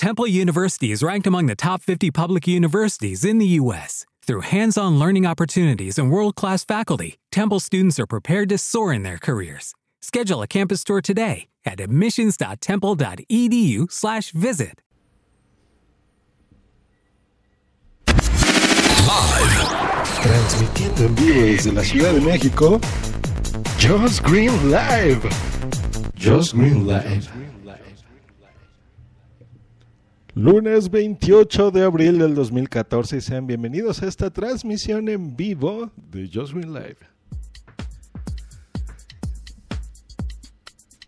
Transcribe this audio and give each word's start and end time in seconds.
Temple 0.00 0.26
University 0.26 0.90
is 0.92 1.02
ranked 1.02 1.26
among 1.26 1.44
the 1.44 1.54
top 1.54 1.82
50 1.82 2.10
public 2.10 2.48
universities 2.48 3.22
in 3.22 3.36
the 3.36 3.44
U.S. 3.60 4.06
Through 4.26 4.48
hands 4.48 4.78
on 4.78 4.98
learning 4.98 5.26
opportunities 5.26 5.98
and 5.98 6.10
world 6.10 6.36
class 6.36 6.64
faculty, 6.64 7.18
Temple 7.30 7.60
students 7.60 8.00
are 8.00 8.06
prepared 8.06 8.48
to 8.48 8.56
soar 8.56 8.94
in 8.94 9.02
their 9.02 9.18
careers. 9.18 9.74
Schedule 10.00 10.40
a 10.40 10.46
campus 10.46 10.84
tour 10.84 11.02
today 11.02 11.48
at 11.66 11.80
admissions.temple.edu/slash 11.80 14.30
visit. 14.30 14.80
Transmitiendo 20.22 21.04
en 21.04 21.14
vivo 21.14 21.42
desde 21.42 21.72
la 21.72 21.82
Ciudad 21.82 22.14
de 22.14 22.22
México, 22.22 22.80
Just 23.76 24.22
Green 24.22 24.70
Live. 24.70 25.28
Just 26.16 26.54
Green 26.54 26.86
Live. 26.86 27.49
Lunes 30.34 30.90
28 30.90 31.72
de 31.72 31.82
abril 31.82 32.18
del 32.18 32.36
2014 32.36 33.16
y 33.16 33.20
sean 33.20 33.48
bienvenidos 33.48 34.00
a 34.00 34.06
esta 34.06 34.30
transmisión 34.30 35.08
en 35.08 35.36
vivo 35.36 35.90
de 35.96 36.30
Just 36.32 36.54
Live. 36.54 36.98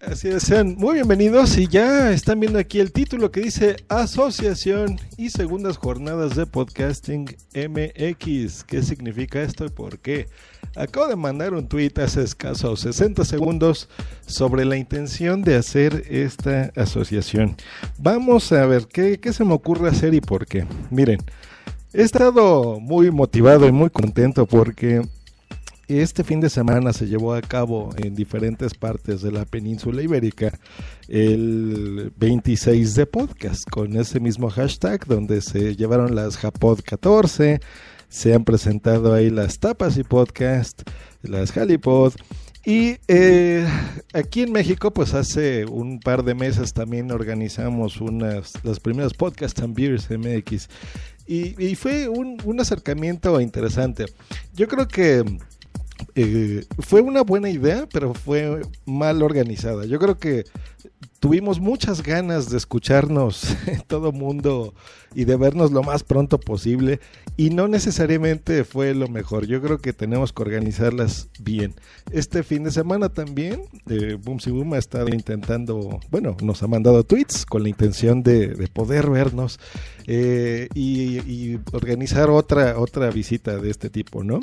Así 0.01 0.27
es, 0.27 0.43
sean 0.43 0.75
muy 0.77 0.95
bienvenidos 0.95 1.57
y 1.57 1.69
ya 1.69 2.11
están 2.11 2.41
viendo 2.41 2.59
aquí 2.59 2.81
el 2.81 2.91
título 2.91 3.31
que 3.31 3.43
dice 3.43 3.77
Asociación 3.89 4.99
y 5.17 5.31
Segundas 5.31 5.77
Jornadas 5.77 6.35
de 6.35 6.45
Podcasting 6.45 7.37
MX. 7.55 8.65
¿Qué 8.65 8.83
significa 8.83 9.41
esto 9.41 9.65
y 9.65 9.69
por 9.69 10.01
qué? 10.01 10.27
Acabo 10.75 11.07
de 11.07 11.17
mandar 11.17 11.53
un 11.53 11.69
tweet 11.69 11.93
hace 12.03 12.23
escasos 12.23 12.81
60 12.81 13.25
segundos 13.27 13.91
sobre 14.27 14.65
la 14.65 14.77
intención 14.77 15.43
de 15.43 15.57
hacer 15.57 16.05
esta 16.09 16.73
asociación. 16.77 17.57
Vamos 17.99 18.51
a 18.53 18.65
ver 18.65 18.87
qué, 18.87 19.21
qué 19.21 19.35
se 19.35 19.45
me 19.45 19.53
ocurre 19.53 19.91
hacer 19.91 20.15
y 20.15 20.23
por 20.23 20.47
qué. 20.47 20.65
Miren, 20.91 21.19
he 21.93 22.03
estado 22.03 22.81
muy 22.81 23.11
motivado 23.11 23.69
y 23.69 23.73
muy 23.73 23.91
contento 23.91 24.47
porque 24.47 25.03
este 25.89 26.25
fin 26.25 26.41
de 26.41 26.49
semana 26.49 26.95
se 26.95 27.07
llevó 27.07 27.35
a 27.35 27.43
cabo 27.43 27.91
en 27.99 28.15
diferentes 28.15 28.73
partes 28.73 29.21
de 29.21 29.31
la 29.31 29.45
península 29.45 30.01
ibérica 30.01 30.59
el 31.09 32.13
26 32.17 32.95
de 32.95 33.05
podcast 33.05 33.69
con 33.69 33.97
ese 33.97 34.21
mismo 34.21 34.49
hashtag 34.49 35.05
donde 35.07 35.43
se 35.43 35.77
llevaron 35.77 36.15
las 36.15 36.39
Japod 36.39 36.81
14, 36.83 37.61
se 38.13 38.35
han 38.35 38.45
presentado 38.45 39.15
ahí 39.15 39.31
las 39.31 39.59
tapas 39.59 39.97
y 39.97 40.05
podcast, 40.05 40.83
las 41.23 41.57
Halipod. 41.57 42.13
Y 42.63 42.99
eh, 43.09 43.67
aquí 44.13 44.43
en 44.43 44.53
México, 44.53 44.93
pues 44.93 45.15
hace 45.15 45.65
un 45.65 45.99
par 45.99 46.23
de 46.23 46.35
meses 46.35 46.75
también 46.75 47.11
organizamos 47.11 48.03
unas, 48.03 48.53
las 48.65 48.81
primeras 48.81 49.15
Podcast 49.15 49.59
and 49.61 49.75
Beers 49.75 50.11
MX. 50.11 50.69
Y, 51.27 51.65
y 51.65 51.75
fue 51.75 52.11
un, 52.11 52.39
acercamiento 52.61 53.41
interesante. 53.41 54.05
Yo 54.53 54.69
creo 54.69 54.87
que 54.87 55.25
eh, 56.15 56.67
fue 56.81 57.01
una 57.01 57.23
buena 57.23 57.49
idea, 57.49 57.89
pero 57.91 58.13
fue 58.13 58.61
mal 58.85 59.23
organizada. 59.23 59.87
Yo 59.87 59.99
creo 59.99 60.19
que 60.19 60.45
tuvimos 61.21 61.61
muchas 61.61 62.03
ganas 62.03 62.51
de 62.51 62.57
escucharnos 62.57 63.57
todo 63.87 64.13
mundo 64.13 64.75
y 65.15 65.25
de 65.25 65.37
vernos 65.37 65.73
lo 65.73 65.83
más 65.83 66.03
pronto 66.03 66.39
posible 66.41 67.01
y 67.37 67.51
no 67.51 67.69
necesariamente 67.69 68.65
fue 68.65 68.95
lo 68.95 69.09
mejor. 69.09 69.47
Yo 69.47 69.61
creo 69.61 69.79
que 69.79 69.93
tenemos 69.93 70.33
que 70.33 70.43
organizarlas 70.43 71.29
bien. 71.41 71.75
Este 72.11 72.43
fin 72.43 72.65
de 72.65 72.71
semana 72.71 73.09
también, 73.09 73.63
eh, 73.89 74.19
Boom 74.23 74.41
Si 74.41 74.51
Boom 74.51 74.75
ha 74.75 74.79
estado 74.79 75.09
intentando, 75.09 76.01
bueno, 76.11 76.37
nos 76.43 76.63
ha 76.63 76.67
mandado 76.67 77.05
tweets 77.05 77.47
con 77.47 77.63
la 77.63 77.69
intención 77.69 78.23
de, 78.23 78.49
de 78.49 78.69
poder 78.69 79.11
vernos 79.11 79.61
eh, 80.07 80.69
y, 80.75 81.19
y 81.21 81.61
organizar 81.73 82.31
otra, 82.31 82.79
otra 82.79 83.11
visita 83.11 83.59
de 83.59 83.71
este 83.71 83.91
tipo, 83.91 84.25
¿no? 84.25 84.41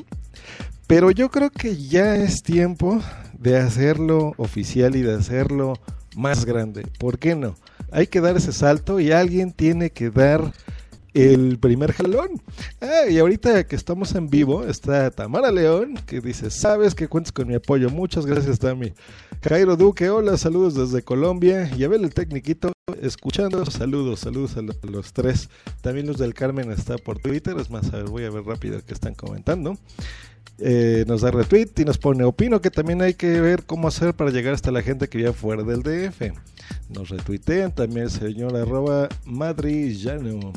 Pero 0.87 1.11
yo 1.11 1.29
creo 1.29 1.51
que 1.51 1.77
ya 1.77 2.15
es 2.15 2.41
tiempo 2.41 2.99
de 3.37 3.57
hacerlo 3.57 4.33
oficial 4.37 4.95
y 4.95 5.01
de 5.01 5.13
hacerlo 5.13 5.73
más 6.15 6.45
grande. 6.45 6.85
¿Por 6.97 7.19
qué 7.19 7.35
no? 7.35 7.55
Hay 7.91 8.07
que 8.07 8.21
dar 8.21 8.37
ese 8.37 8.51
salto 8.53 8.99
y 8.99 9.11
alguien 9.11 9.51
tiene 9.51 9.89
que 9.89 10.09
dar 10.09 10.53
el 11.13 11.57
primer 11.59 11.93
jalón. 11.93 12.41
Ah, 12.81 13.09
y 13.09 13.17
ahorita 13.17 13.65
que 13.65 13.75
estamos 13.75 14.13
en 14.15 14.29
vivo 14.29 14.63
está 14.65 15.09
Tamara 15.11 15.51
León 15.51 15.95
que 16.05 16.21
dice, 16.21 16.49
sabes 16.49 16.95
que 16.95 17.07
cuentas 17.07 17.31
con 17.31 17.47
mi 17.47 17.55
apoyo. 17.55 17.89
Muchas 17.89 18.25
gracias, 18.25 18.59
Tami. 18.59 18.93
Jairo 19.41 19.75
Duque, 19.75 20.09
hola, 20.09 20.37
saludos 20.37 20.75
desde 20.75 21.03
Colombia. 21.03 21.69
Y 21.75 21.83
Abel 21.83 22.03
el 22.03 22.13
Tecniquito, 22.13 22.71
escuchando, 23.01 23.65
saludos, 23.65 24.21
saludos 24.21 24.57
a 24.57 24.61
los, 24.61 25.13
tres. 25.13 25.49
También 25.81 26.07
Luz 26.07 26.17
del 26.17 26.33
Carmen 26.33 26.71
está 26.71 26.97
por 26.97 27.19
Twitter, 27.19 27.57
es 27.59 27.69
más, 27.69 27.93
a 27.93 27.97
ver, 27.97 28.05
voy 28.05 28.25
a 28.25 28.29
ver 28.29 28.43
rápido 28.43 28.79
qué 28.85 28.93
están 28.93 29.15
comentando. 29.15 29.77
Eh, 30.59 31.05
nos 31.07 31.21
da 31.21 31.31
retweet 31.31 31.69
y 31.77 31.85
nos 31.85 31.97
pone, 31.97 32.23
opino 32.23 32.61
que 32.61 32.69
también 32.69 33.01
hay 33.01 33.13
que 33.13 33.39
ver 33.39 33.63
cómo 33.63 33.87
hacer 33.87 34.13
para 34.13 34.29
llegar 34.31 34.53
hasta 34.53 34.71
la 34.71 34.81
gente 34.81 35.07
que 35.07 35.17
vive 35.17 35.33
fuera 35.33 35.63
del 35.63 35.83
DF. 35.83 36.33
Nos 36.89 37.09
retuitean 37.09 37.73
también 37.73 38.03
el 38.03 38.11
señor 38.11 38.55
arroba 38.55 39.07
madrillano. 39.25 40.51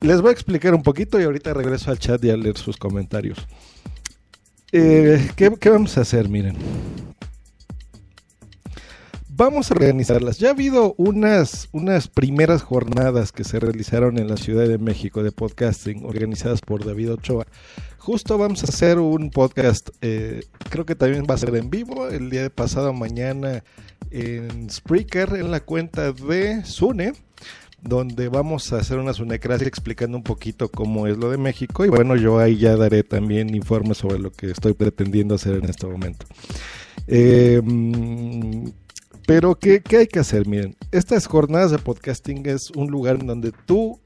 Les 0.00 0.20
voy 0.20 0.30
a 0.30 0.32
explicar 0.32 0.74
un 0.74 0.82
poquito 0.82 1.20
y 1.20 1.24
ahorita 1.24 1.52
regreso 1.54 1.90
al 1.90 1.98
chat 1.98 2.22
y 2.24 2.30
a 2.30 2.36
leer 2.36 2.56
sus 2.56 2.76
comentarios. 2.76 3.38
Eh, 4.72 5.30
¿qué, 5.34 5.50
¿Qué 5.58 5.68
vamos 5.70 5.98
a 5.98 6.02
hacer? 6.02 6.28
Miren 6.28 6.56
vamos 9.40 9.70
a 9.70 9.74
organizarlas. 9.74 10.38
Ya 10.38 10.48
ha 10.48 10.50
habido 10.50 10.94
unas, 10.98 11.70
unas 11.72 12.08
primeras 12.08 12.60
jornadas 12.60 13.32
que 13.32 13.42
se 13.42 13.58
realizaron 13.58 14.18
en 14.18 14.28
la 14.28 14.36
Ciudad 14.36 14.68
de 14.68 14.76
México 14.76 15.22
de 15.22 15.32
podcasting, 15.32 16.04
organizadas 16.04 16.60
por 16.60 16.84
David 16.84 17.12
Ochoa. 17.12 17.46
Justo 17.96 18.36
vamos 18.36 18.62
a 18.62 18.66
hacer 18.66 18.98
un 18.98 19.30
podcast, 19.30 19.88
eh, 20.02 20.42
creo 20.68 20.84
que 20.84 20.94
también 20.94 21.24
va 21.28 21.36
a 21.36 21.38
ser 21.38 21.54
en 21.56 21.70
vivo, 21.70 22.08
el 22.08 22.28
día 22.28 22.42
de 22.42 22.50
pasado 22.50 22.92
mañana 22.92 23.64
en 24.10 24.68
Spreaker, 24.68 25.32
en 25.36 25.50
la 25.50 25.60
cuenta 25.60 26.12
de 26.12 26.62
Sune 26.66 27.14
donde 27.82 28.28
vamos 28.28 28.74
a 28.74 28.76
hacer 28.76 28.98
una 28.98 29.14
sunecracia 29.14 29.66
explicando 29.66 30.18
un 30.18 30.22
poquito 30.22 30.68
cómo 30.68 31.06
es 31.06 31.16
lo 31.16 31.30
de 31.30 31.38
México 31.38 31.86
y 31.86 31.88
bueno, 31.88 32.14
yo 32.14 32.38
ahí 32.38 32.58
ya 32.58 32.76
daré 32.76 33.04
también 33.04 33.54
informes 33.54 33.96
sobre 33.96 34.18
lo 34.18 34.30
que 34.32 34.50
estoy 34.50 34.74
pretendiendo 34.74 35.36
hacer 35.36 35.54
en 35.54 35.64
este 35.64 35.86
momento. 35.86 36.26
Eh, 37.06 37.62
pero, 39.30 39.54
¿qué, 39.54 39.80
¿qué, 39.80 39.98
hay 39.98 40.06
que 40.08 40.18
hacer? 40.18 40.48
Miren, 40.48 40.76
estas 40.90 41.28
jornadas 41.28 41.70
de 41.70 41.78
podcasting 41.78 42.48
es 42.48 42.72
un 42.72 42.90
lugar 42.90 43.20
en 43.20 43.28
donde 43.28 43.52
tú, 43.52 44.00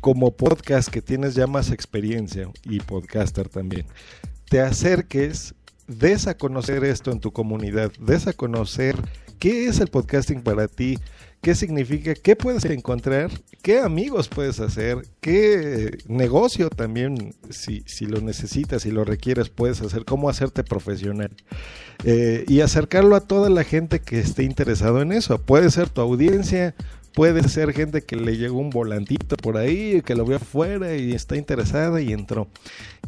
como 0.00 0.34
podcast 0.34 0.88
que 0.88 1.02
tienes 1.02 1.34
ya 1.34 1.46
más 1.46 1.70
experiencia 1.70 2.48
y 2.64 2.80
podcaster 2.80 3.50
también, 3.50 3.84
te 4.48 4.62
acerques, 4.62 5.54
des 5.86 6.26
a 6.26 6.38
conocer 6.38 6.84
esto 6.84 7.12
en 7.12 7.20
tu 7.20 7.32
comunidad, 7.32 7.92
des 8.00 8.28
a 8.28 8.32
conocer 8.32 8.96
qué 9.38 9.66
es 9.66 9.78
el 9.78 9.88
podcasting 9.88 10.40
para 10.40 10.68
ti, 10.68 10.98
qué 11.46 11.54
significa, 11.54 12.12
qué 12.12 12.34
puedes 12.34 12.64
encontrar, 12.64 13.30
qué 13.62 13.78
amigos 13.78 14.26
puedes 14.26 14.58
hacer, 14.58 15.06
qué 15.20 15.96
negocio 16.08 16.70
también, 16.70 17.36
si, 17.50 17.84
si 17.86 18.06
lo 18.06 18.20
necesitas, 18.20 18.82
si 18.82 18.90
lo 18.90 19.04
requieres, 19.04 19.48
puedes 19.48 19.80
hacer, 19.80 20.04
cómo 20.04 20.28
hacerte 20.28 20.64
profesional. 20.64 21.30
Eh, 22.02 22.44
y 22.48 22.62
acercarlo 22.62 23.14
a 23.14 23.20
toda 23.20 23.48
la 23.48 23.62
gente 23.62 24.00
que 24.00 24.18
esté 24.18 24.42
interesado 24.42 25.00
en 25.00 25.12
eso. 25.12 25.40
Puede 25.40 25.70
ser 25.70 25.88
tu 25.88 26.00
audiencia, 26.00 26.74
puede 27.16 27.48
ser 27.48 27.72
gente 27.72 28.02
que 28.02 28.14
le 28.14 28.36
llegó 28.36 28.58
un 28.58 28.68
volantito 28.68 29.38
por 29.38 29.56
ahí, 29.56 30.02
que 30.02 30.14
lo 30.14 30.26
vio 30.26 30.36
afuera 30.36 30.94
y 30.96 31.14
está 31.14 31.34
interesada 31.34 32.02
y 32.02 32.12
entró. 32.12 32.46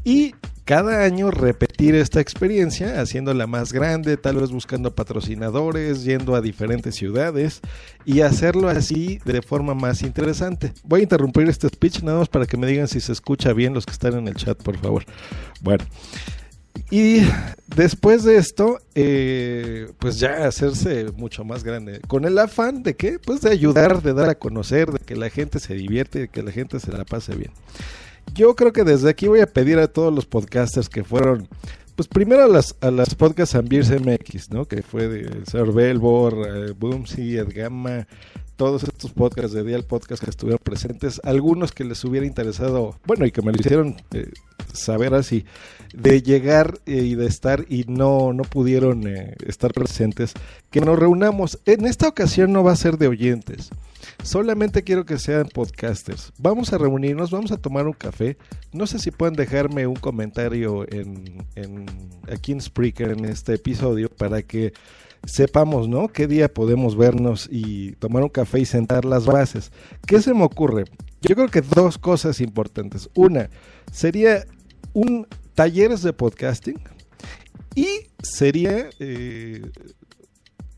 Y 0.02 0.34
cada 0.64 1.04
año 1.04 1.30
repetir 1.30 1.94
esta 1.94 2.18
experiencia, 2.18 3.02
haciéndola 3.02 3.46
más 3.46 3.70
grande, 3.70 4.16
tal 4.16 4.36
vez 4.36 4.50
buscando 4.50 4.94
patrocinadores, 4.94 6.04
yendo 6.04 6.34
a 6.34 6.40
diferentes 6.40 6.94
ciudades 6.94 7.60
y 8.06 8.22
hacerlo 8.22 8.70
así 8.70 9.20
de 9.26 9.42
forma 9.42 9.74
más 9.74 10.00
interesante. 10.00 10.72
Voy 10.84 11.00
a 11.00 11.02
interrumpir 11.02 11.46
este 11.46 11.68
speech 11.68 12.02
nada 12.02 12.20
más 12.20 12.30
para 12.30 12.46
que 12.46 12.56
me 12.56 12.66
digan 12.66 12.88
si 12.88 13.00
se 13.00 13.12
escucha 13.12 13.52
bien 13.52 13.74
los 13.74 13.84
que 13.84 13.92
están 13.92 14.14
en 14.14 14.26
el 14.26 14.36
chat, 14.36 14.56
por 14.62 14.78
favor. 14.78 15.04
Bueno. 15.60 15.84
Y 16.90 17.20
después 17.66 18.24
de 18.24 18.36
esto, 18.36 18.78
eh, 18.94 19.90
pues 19.98 20.18
ya 20.18 20.46
hacerse 20.46 21.12
mucho 21.16 21.44
más 21.44 21.64
grande. 21.64 22.00
Con 22.08 22.24
el 22.24 22.38
afán 22.38 22.82
de 22.82 22.94
qué? 22.94 23.18
Pues 23.18 23.40
de 23.40 23.50
ayudar, 23.50 24.02
de 24.02 24.14
dar 24.14 24.28
a 24.28 24.34
conocer, 24.36 24.90
de 24.90 24.98
que 24.98 25.16
la 25.16 25.30
gente 25.30 25.58
se 25.58 25.74
divierte, 25.74 26.20
de 26.20 26.28
que 26.28 26.42
la 26.42 26.52
gente 26.52 26.80
se 26.80 26.92
la 26.92 27.04
pase 27.04 27.34
bien 27.34 27.52
yo 28.34 28.54
creo 28.54 28.72
que 28.72 28.84
desde 28.84 29.10
aquí 29.10 29.28
voy 29.28 29.40
a 29.40 29.46
pedir 29.46 29.78
a 29.78 29.88
todos 29.88 30.12
los 30.12 30.26
podcasters 30.26 30.88
que 30.88 31.04
fueron, 31.04 31.48
pues 31.96 32.08
primero 32.08 32.44
a 32.44 32.48
las, 32.48 32.76
a 32.80 32.90
las 32.90 33.14
podcasts 33.14 33.54
Ambiers 33.54 33.90
MX, 33.90 34.50
¿no? 34.50 34.66
Que 34.66 34.82
fue 34.82 35.08
de 35.08 35.44
Sir 35.46 35.72
Belbor, 35.72 36.46
eh, 36.46 37.36
Edgama, 37.36 38.06
todos 38.58 38.82
estos 38.82 39.12
podcasts 39.12 39.52
de 39.52 39.64
Dial 39.64 39.84
Podcast 39.84 40.22
que 40.22 40.28
estuvieron 40.28 40.60
presentes, 40.62 41.20
algunos 41.24 41.72
que 41.72 41.84
les 41.84 42.04
hubiera 42.04 42.26
interesado, 42.26 42.98
bueno, 43.06 43.24
y 43.24 43.30
que 43.30 43.40
me 43.40 43.52
lo 43.52 43.58
hicieron 43.58 43.96
eh, 44.12 44.30
saber 44.74 45.14
así, 45.14 45.46
de 45.94 46.20
llegar 46.20 46.78
eh, 46.84 46.96
y 46.96 47.14
de 47.14 47.26
estar 47.26 47.64
y 47.70 47.84
no, 47.88 48.34
no 48.34 48.42
pudieron 48.42 49.06
estar 49.46 49.72
presentes, 49.72 50.34
que 50.70 50.82
nos 50.82 50.98
reunamos. 50.98 51.58
En 51.64 51.86
esta 51.86 52.08
ocasión 52.08 52.52
no 52.52 52.62
va 52.62 52.72
a 52.72 52.76
ser 52.76 52.98
de 52.98 53.08
oyentes 53.08 53.70
Solamente 54.22 54.82
quiero 54.82 55.04
que 55.06 55.18
sean 55.18 55.48
podcasters. 55.48 56.32
Vamos 56.38 56.72
a 56.72 56.78
reunirnos, 56.78 57.30
vamos 57.30 57.52
a 57.52 57.56
tomar 57.56 57.86
un 57.86 57.92
café. 57.92 58.36
No 58.72 58.86
sé 58.86 58.98
si 58.98 59.10
pueden 59.10 59.34
dejarme 59.34 59.86
un 59.86 59.96
comentario 59.96 60.84
en, 60.92 61.46
en, 61.54 61.86
aquí 62.30 62.52
en 62.52 62.60
en 62.98 63.24
este 63.24 63.54
episodio 63.54 64.08
para 64.10 64.42
que 64.42 64.72
sepamos, 65.24 65.88
¿no? 65.88 66.08
¿Qué 66.08 66.26
día 66.26 66.52
podemos 66.52 66.96
vernos 66.96 67.48
y 67.50 67.92
tomar 67.92 68.22
un 68.22 68.28
café 68.28 68.60
y 68.60 68.64
sentar 68.64 69.04
las 69.04 69.26
bases? 69.26 69.72
¿Qué 70.06 70.20
se 70.20 70.34
me 70.34 70.44
ocurre? 70.44 70.84
Yo 71.20 71.34
creo 71.34 71.48
que 71.48 71.62
dos 71.62 71.98
cosas 71.98 72.40
importantes. 72.40 73.10
Una, 73.14 73.50
sería 73.92 74.46
un 74.92 75.26
talleres 75.54 76.02
de 76.02 76.12
podcasting 76.12 76.78
y 77.74 77.88
sería 78.22 78.90
eh, 78.98 79.62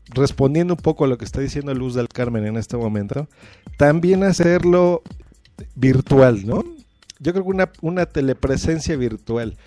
respondiendo 0.09 0.73
un 0.73 0.79
poco 0.79 1.05
a 1.05 1.07
lo 1.07 1.17
que 1.17 1.25
está 1.25 1.41
diciendo 1.41 1.73
Luz 1.73 1.93
del 1.93 2.09
Carmen 2.09 2.45
en 2.45 2.57
este 2.57 2.77
momento, 2.77 3.27
también 3.77 4.23
hacerlo 4.23 5.03
virtual, 5.75 6.45
¿no? 6.45 6.63
Yo 7.19 7.33
creo 7.33 7.43
que 7.43 7.51
una, 7.51 7.71
una 7.81 8.05
telepresencia 8.07 8.95
virtual. 8.95 9.57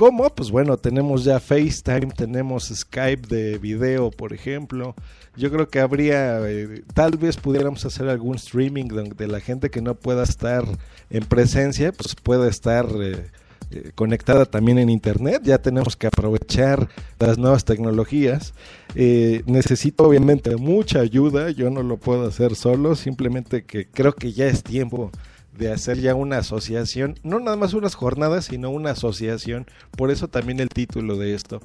¿Cómo? 0.00 0.34
Pues 0.34 0.50
bueno, 0.50 0.78
tenemos 0.78 1.24
ya 1.24 1.38
FaceTime, 1.38 2.12
tenemos 2.16 2.72
Skype 2.74 3.28
de 3.28 3.58
video, 3.58 4.10
por 4.10 4.32
ejemplo. 4.32 4.94
Yo 5.36 5.50
creo 5.50 5.68
que 5.68 5.78
habría, 5.78 6.40
eh, 6.48 6.84
tal 6.94 7.18
vez 7.18 7.36
pudiéramos 7.36 7.84
hacer 7.84 8.08
algún 8.08 8.36
streaming 8.36 8.86
donde 8.86 9.28
la 9.28 9.40
gente 9.40 9.68
que 9.68 9.82
no 9.82 9.94
pueda 9.94 10.22
estar 10.22 10.64
en 11.10 11.24
presencia, 11.26 11.92
pues 11.92 12.14
pueda 12.14 12.48
estar 12.48 12.86
eh, 12.98 13.26
eh, 13.72 13.90
conectada 13.94 14.46
también 14.46 14.78
en 14.78 14.88
Internet. 14.88 15.42
Ya 15.44 15.58
tenemos 15.58 15.96
que 15.96 16.06
aprovechar 16.06 16.88
las 17.18 17.36
nuevas 17.36 17.66
tecnologías. 17.66 18.54
necesito 18.94 20.04
obviamente 20.04 20.56
mucha 20.56 21.00
ayuda, 21.00 21.50
yo 21.50 21.68
no 21.68 21.82
lo 21.82 21.98
puedo 21.98 22.26
hacer 22.26 22.54
solo, 22.56 22.96
simplemente 22.96 23.64
que 23.64 23.86
creo 23.86 24.14
que 24.14 24.32
ya 24.32 24.46
es 24.46 24.62
tiempo 24.62 25.10
de 25.56 25.72
hacer 25.72 25.98
ya 26.00 26.14
una 26.14 26.38
asociación, 26.38 27.18
no 27.22 27.40
nada 27.40 27.56
más 27.56 27.74
unas 27.74 27.94
jornadas, 27.94 28.46
sino 28.46 28.70
una 28.70 28.92
asociación, 28.92 29.66
por 29.96 30.10
eso 30.10 30.28
también 30.28 30.60
el 30.60 30.68
título 30.68 31.16
de 31.16 31.34
esto, 31.34 31.60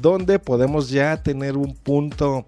donde 0.00 0.38
podemos 0.38 0.90
ya 0.90 1.22
tener 1.22 1.56
un 1.56 1.74
punto, 1.74 2.46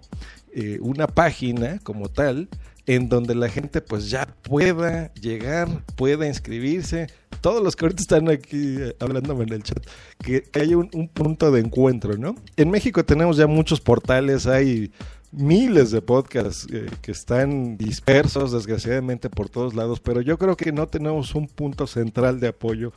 eh, 0.53 0.79
una 0.81 1.07
página 1.07 1.79
como 1.83 2.09
tal, 2.09 2.49
en 2.85 3.07
donde 3.07 3.35
la 3.35 3.49
gente 3.49 3.81
pues 3.81 4.09
ya 4.09 4.25
pueda 4.41 5.13
llegar, 5.13 5.67
pueda 5.95 6.25
inscribirse, 6.25 7.07
todos 7.39 7.63
los 7.63 7.75
que 7.75 7.85
ahorita 7.85 8.01
están 8.01 8.29
aquí 8.29 8.77
eh, 8.79 8.95
hablándome 8.99 9.43
en 9.43 9.53
el 9.53 9.63
chat, 9.63 9.85
que, 10.23 10.43
haya 10.59 10.75
un, 10.75 10.89
un 10.93 11.07
punto 11.07 11.51
de 11.51 11.61
encuentro, 11.61 12.17
¿no? 12.17 12.35
En 12.57 12.71
México 12.71 13.05
tenemos 13.05 13.37
ya 13.37 13.45
muchos 13.45 13.79
portales, 13.79 14.47
hay 14.47 14.91
miles 15.31 15.91
de 15.91 16.01
podcasts 16.01 16.67
eh, 16.71 16.87
que 17.01 17.11
están 17.11 17.77
dispersos 17.77 18.51
desgraciadamente 18.51 19.29
por 19.29 19.49
todos 19.49 19.75
lados, 19.75 19.99
pero 19.99 20.21
yo 20.21 20.37
creo 20.37 20.57
que 20.57 20.71
no 20.71 20.87
tenemos 20.87 21.35
un 21.35 21.47
punto 21.47 21.87
central 21.87 22.39
de 22.39 22.47
apoyo 22.47 22.93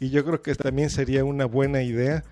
y 0.00 0.10
yo 0.10 0.24
creo 0.24 0.40
que 0.40 0.54
también 0.54 0.90
sería 0.90 1.24
una 1.24 1.44
buena 1.44 1.82
idea, 1.82 2.24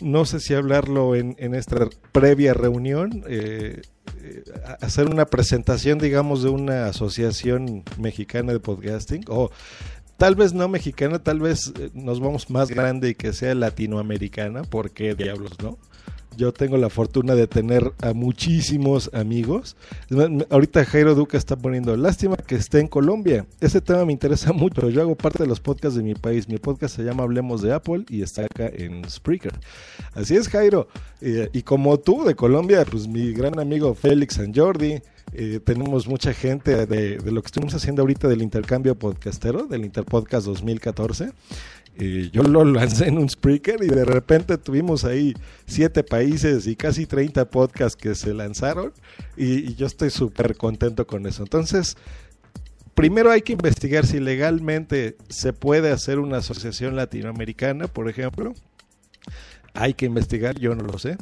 no 0.00 0.24
sé 0.26 0.40
si 0.40 0.54
hablarlo 0.54 1.14
en, 1.14 1.34
en 1.38 1.54
esta 1.54 1.88
previa 2.12 2.52
reunión, 2.52 3.24
eh, 3.26 3.80
eh, 4.22 4.44
hacer 4.80 5.08
una 5.08 5.24
presentación 5.26 5.98
digamos 5.98 6.42
de 6.42 6.50
una 6.50 6.86
asociación 6.86 7.84
mexicana 7.98 8.52
de 8.52 8.60
podcasting 8.60 9.24
o 9.28 9.50
tal 10.18 10.34
vez 10.34 10.52
no 10.52 10.68
mexicana, 10.68 11.20
tal 11.20 11.40
vez 11.40 11.72
nos 11.94 12.20
vamos 12.20 12.50
más 12.50 12.68
grande 12.68 13.10
y 13.10 13.14
que 13.14 13.32
sea 13.32 13.54
latinoamericana, 13.54 14.62
porque 14.64 15.14
diablos, 15.14 15.52
¿no? 15.62 15.78
Yo 16.40 16.54
tengo 16.54 16.78
la 16.78 16.88
fortuna 16.88 17.34
de 17.34 17.46
tener 17.46 17.92
a 18.00 18.14
muchísimos 18.14 19.10
amigos. 19.12 19.76
Ahorita 20.48 20.86
Jairo 20.86 21.14
Duca 21.14 21.36
está 21.36 21.54
poniendo 21.54 21.94
lástima 21.98 22.38
que 22.38 22.54
esté 22.54 22.80
en 22.80 22.88
Colombia. 22.88 23.44
Ese 23.60 23.82
tema 23.82 24.06
me 24.06 24.14
interesa 24.14 24.50
mucho. 24.54 24.88
Yo 24.88 25.02
hago 25.02 25.14
parte 25.16 25.42
de 25.42 25.46
los 25.46 25.60
podcasts 25.60 25.98
de 25.98 26.02
mi 26.02 26.14
país. 26.14 26.48
Mi 26.48 26.56
podcast 26.56 26.96
se 26.96 27.02
llama 27.02 27.24
Hablemos 27.24 27.60
de 27.60 27.74
Apple 27.74 28.06
y 28.08 28.22
está 28.22 28.46
acá 28.46 28.70
en 28.72 29.06
Spreaker. 29.06 29.52
Así 30.14 30.34
es, 30.34 30.48
Jairo. 30.48 30.88
Eh, 31.20 31.50
y 31.52 31.60
como 31.60 32.00
tú 32.00 32.24
de 32.24 32.34
Colombia, 32.34 32.86
pues 32.90 33.06
mi 33.06 33.34
gran 33.34 33.58
amigo 33.58 33.92
Félix 33.92 34.36
San 34.36 34.54
Jordi. 34.54 35.02
Eh, 35.32 35.60
tenemos 35.62 36.08
mucha 36.08 36.32
gente 36.32 36.86
de, 36.86 37.18
de, 37.18 37.30
lo 37.30 37.40
que 37.40 37.46
estamos 37.46 37.72
haciendo 37.74 38.02
ahorita 38.02 38.26
del 38.26 38.42
intercambio 38.42 38.96
podcastero, 38.96 39.66
del 39.66 39.84
Interpodcast 39.84 40.44
2014 40.44 41.30
yo 42.30 42.42
lo 42.42 42.64
lancé 42.64 43.08
en 43.08 43.18
un 43.18 43.28
Spreaker 43.28 43.82
y 43.82 43.88
de 43.88 44.04
repente 44.04 44.58
tuvimos 44.58 45.04
ahí 45.04 45.34
siete 45.66 46.02
países 46.02 46.66
y 46.66 46.76
casi 46.76 47.06
30 47.06 47.50
podcasts 47.50 47.96
que 47.96 48.14
se 48.14 48.34
lanzaron 48.34 48.92
y, 49.36 49.70
y 49.70 49.74
yo 49.74 49.86
estoy 49.86 50.10
súper 50.10 50.56
contento 50.56 51.06
con 51.06 51.26
eso. 51.26 51.42
Entonces, 51.42 51.96
primero 52.94 53.30
hay 53.30 53.42
que 53.42 53.52
investigar 53.52 54.06
si 54.06 54.20
legalmente 54.20 55.16
se 55.28 55.52
puede 55.52 55.90
hacer 55.90 56.18
una 56.18 56.38
asociación 56.38 56.96
latinoamericana, 56.96 57.86
por 57.86 58.08
ejemplo 58.08 58.54
hay 59.74 59.94
que 59.94 60.06
investigar, 60.06 60.58
yo 60.58 60.74
no 60.74 60.84
lo 60.84 60.98
sé. 60.98 61.16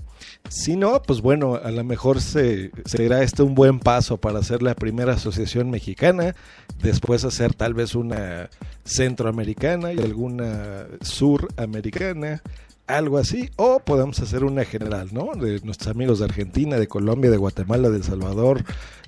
Si 0.49 0.77
no, 0.77 1.03
pues 1.03 1.21
bueno, 1.21 1.57
a 1.57 1.71
lo 1.71 1.85
mejor 1.85 2.21
se, 2.21 2.71
será 2.85 3.23
este 3.23 3.43
un 3.43 3.55
buen 3.55 3.81
paso 3.81 4.17
para 4.17 4.39
hacer 4.39 4.63
la 4.63 4.75
primera 4.75 5.15
asociación 5.15 5.71
mexicana, 5.71 6.35
después 6.83 7.25
hacer 7.25 7.55
tal 7.55 7.75
vez 7.75 7.95
una 7.95 8.51
centroamericana 8.85 9.93
y 9.93 9.99
alguna 9.99 10.87
suramericana, 11.03 12.43
algo 12.87 13.19
así, 13.19 13.51
o 13.57 13.81
podemos 13.81 14.19
hacer 14.21 14.45
una 14.45 14.65
general, 14.65 15.11
¿no? 15.13 15.33
De 15.35 15.61
nuestros 15.61 15.89
amigos 15.95 16.21
de 16.21 16.25
Argentina, 16.25 16.79
de 16.79 16.89
Colombia, 16.89 17.31
de 17.31 17.37
Guatemala, 17.37 17.91
de 17.91 17.99
El 17.99 18.05
Salvador, 18.05 18.65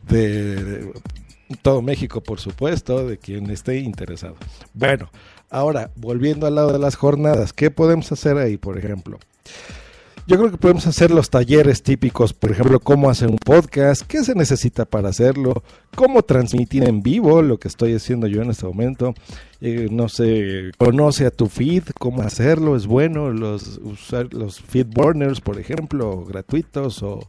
de, 0.06 0.92
todo 1.62 1.82
México, 1.82 2.22
por 2.22 2.40
supuesto, 2.40 3.06
de 3.06 3.19
quien 3.19 3.50
esté 3.50 3.78
interesado. 3.78 4.37
Bueno, 4.75 5.10
ahora, 5.48 5.90
volviendo 5.96 6.46
al 6.46 6.54
lado 6.54 6.72
de 6.72 6.78
las 6.78 6.94
jornadas, 6.94 7.52
¿qué 7.52 7.70
podemos 7.70 8.12
hacer 8.12 8.37
ahí, 8.37 8.56
por 8.56 8.78
ejemplo? 8.78 9.19
Yo 10.26 10.37
creo 10.37 10.50
que 10.52 10.58
podemos 10.58 10.87
hacer 10.87 11.11
los 11.11 11.29
talleres 11.29 11.82
típicos, 11.82 12.32
por 12.32 12.52
ejemplo, 12.52 12.79
cómo 12.79 13.11
hacer 13.11 13.29
un 13.29 13.38
podcast, 13.38 14.02
qué 14.02 14.23
se 14.23 14.35
necesita 14.35 14.85
para 14.85 15.08
hacerlo, 15.08 15.64
cómo 15.97 16.23
transmitir 16.23 16.85
en 16.85 17.02
vivo, 17.02 17.43
lo 17.43 17.58
que 17.58 17.67
estoy 17.67 17.94
haciendo 17.94 18.29
yo 18.29 18.41
en 18.43 18.50
este 18.50 18.64
momento. 18.64 19.12
Eh, 19.61 19.88
no 19.91 20.08
sé, 20.08 20.70
conoce 20.79 21.26
a 21.26 21.32
tu 21.32 21.49
feed, 21.49 21.82
cómo 21.99 22.23
hacerlo, 22.23 22.76
es 22.76 22.87
bueno, 22.87 23.31
los, 23.31 23.79
usar 23.82 24.32
los 24.32 24.61
feed 24.61 24.87
burners, 24.87 25.41
por 25.41 25.58
ejemplo, 25.58 26.25
gratuitos 26.25 27.02
o 27.02 27.29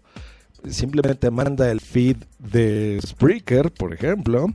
simplemente 0.70 1.32
manda 1.32 1.72
el 1.72 1.80
feed 1.80 2.18
de 2.38 3.00
Spreaker, 3.04 3.72
por 3.72 3.94
ejemplo. 3.94 4.46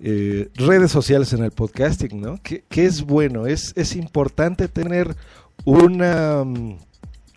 Eh, 0.00 0.50
redes 0.54 0.92
sociales 0.92 1.32
en 1.32 1.42
el 1.42 1.52
podcasting, 1.52 2.20
¿no? 2.20 2.38
Que, 2.42 2.64
es 2.70 3.02
bueno, 3.02 3.46
es, 3.46 3.72
es 3.76 3.96
importante 3.96 4.68
tener 4.68 5.16
una 5.64 6.44
mm, 6.44 6.76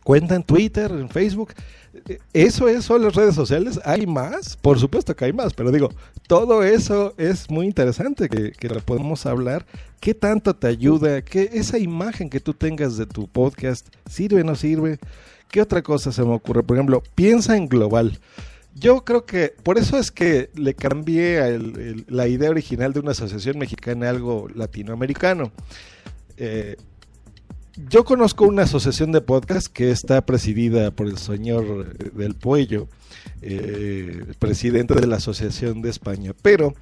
cuenta 0.04 0.36
en 0.36 0.44
Twitter, 0.44 0.92
en 0.92 1.10
Facebook. 1.10 1.54
Eso 2.34 2.68
es, 2.68 2.86
son 2.86 3.04
las 3.04 3.16
redes 3.16 3.36
sociales. 3.36 3.80
¿Hay 3.84 4.08
más? 4.08 4.58
Por 4.58 4.80
supuesto 4.80 5.16
que 5.16 5.26
hay 5.26 5.34
más, 5.34 5.54
pero 5.54 5.72
digo, 5.72 5.90
todo 6.28 6.64
eso 6.64 7.14
es 7.18 7.50
muy 7.50 7.66
interesante 7.66 8.30
que, 8.30 8.52
que 8.52 8.70
podemos 8.70 9.26
hablar. 9.26 9.66
¿Qué 10.00 10.14
tanto 10.14 10.56
te 10.56 10.68
ayuda? 10.68 11.22
¿Qué, 11.22 11.50
esa 11.54 11.78
imagen 11.78 12.30
que 12.30 12.40
tú 12.40 12.54
tengas 12.54 12.98
de 12.98 13.06
tu 13.06 13.28
podcast 13.28 13.88
sirve 14.10 14.42
o 14.42 14.44
no 14.44 14.56
sirve? 14.56 15.00
¿Qué 15.50 15.62
otra 15.62 15.82
cosa 15.82 16.12
se 16.12 16.24
me 16.24 16.34
ocurre? 16.34 16.64
Por 16.64 16.78
ejemplo, 16.78 17.04
piensa 17.14 17.58
en 17.58 17.68
global. 17.68 18.18
Yo 18.74 19.04
creo 19.04 19.26
que 19.26 19.54
por 19.64 19.78
eso 19.78 19.98
es 19.98 20.12
que 20.12 20.50
le 20.56 20.74
cambié 20.74 21.60
la 22.08 22.28
idea 22.28 22.50
original 22.50 22.94
de 22.94 23.02
una 23.02 23.12
asociación 23.12 23.60
mexicana 23.60 24.08
a 24.08 24.12
algo 24.12 24.48
latinoamericano. 24.56 25.52
Eh, 26.38 26.78
yo 27.76 28.04
conozco 28.04 28.46
una 28.46 28.64
asociación 28.64 29.12
de 29.12 29.22
podcast 29.22 29.68
que 29.68 29.92
está 29.92 30.26
presidida 30.26 30.92
por 30.92 31.08
el 31.08 31.18
señor 31.18 31.96
del 32.14 32.36
Puello, 32.36 32.88
eh, 33.42 34.26
presidente 34.40 34.94
de 34.96 35.08
la 35.08 35.18
Asociación 35.18 35.82
de 35.82 35.90
España, 35.90 36.34
pero 36.42 36.74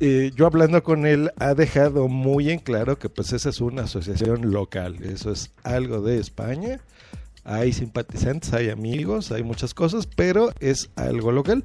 eh, 0.00 0.30
yo 0.36 0.46
hablando 0.46 0.82
con 0.82 1.06
él 1.06 1.32
ha 1.38 1.54
dejado 1.54 2.08
muy 2.08 2.50
en 2.50 2.58
claro 2.58 2.98
que 2.98 3.08
pues 3.08 3.32
esa 3.32 3.48
es 3.48 3.60
una 3.60 3.82
asociación 3.84 4.52
local, 4.52 4.96
eso 5.02 5.32
es 5.32 5.50
algo 5.62 6.00
de 6.02 6.18
España, 6.18 6.80
hay 7.46 7.72
simpatizantes, 7.72 8.52
hay 8.52 8.68
amigos, 8.68 9.32
hay 9.32 9.42
muchas 9.42 9.72
cosas, 9.72 10.06
pero 10.06 10.52
es 10.60 10.90
algo 10.96 11.32
local 11.32 11.64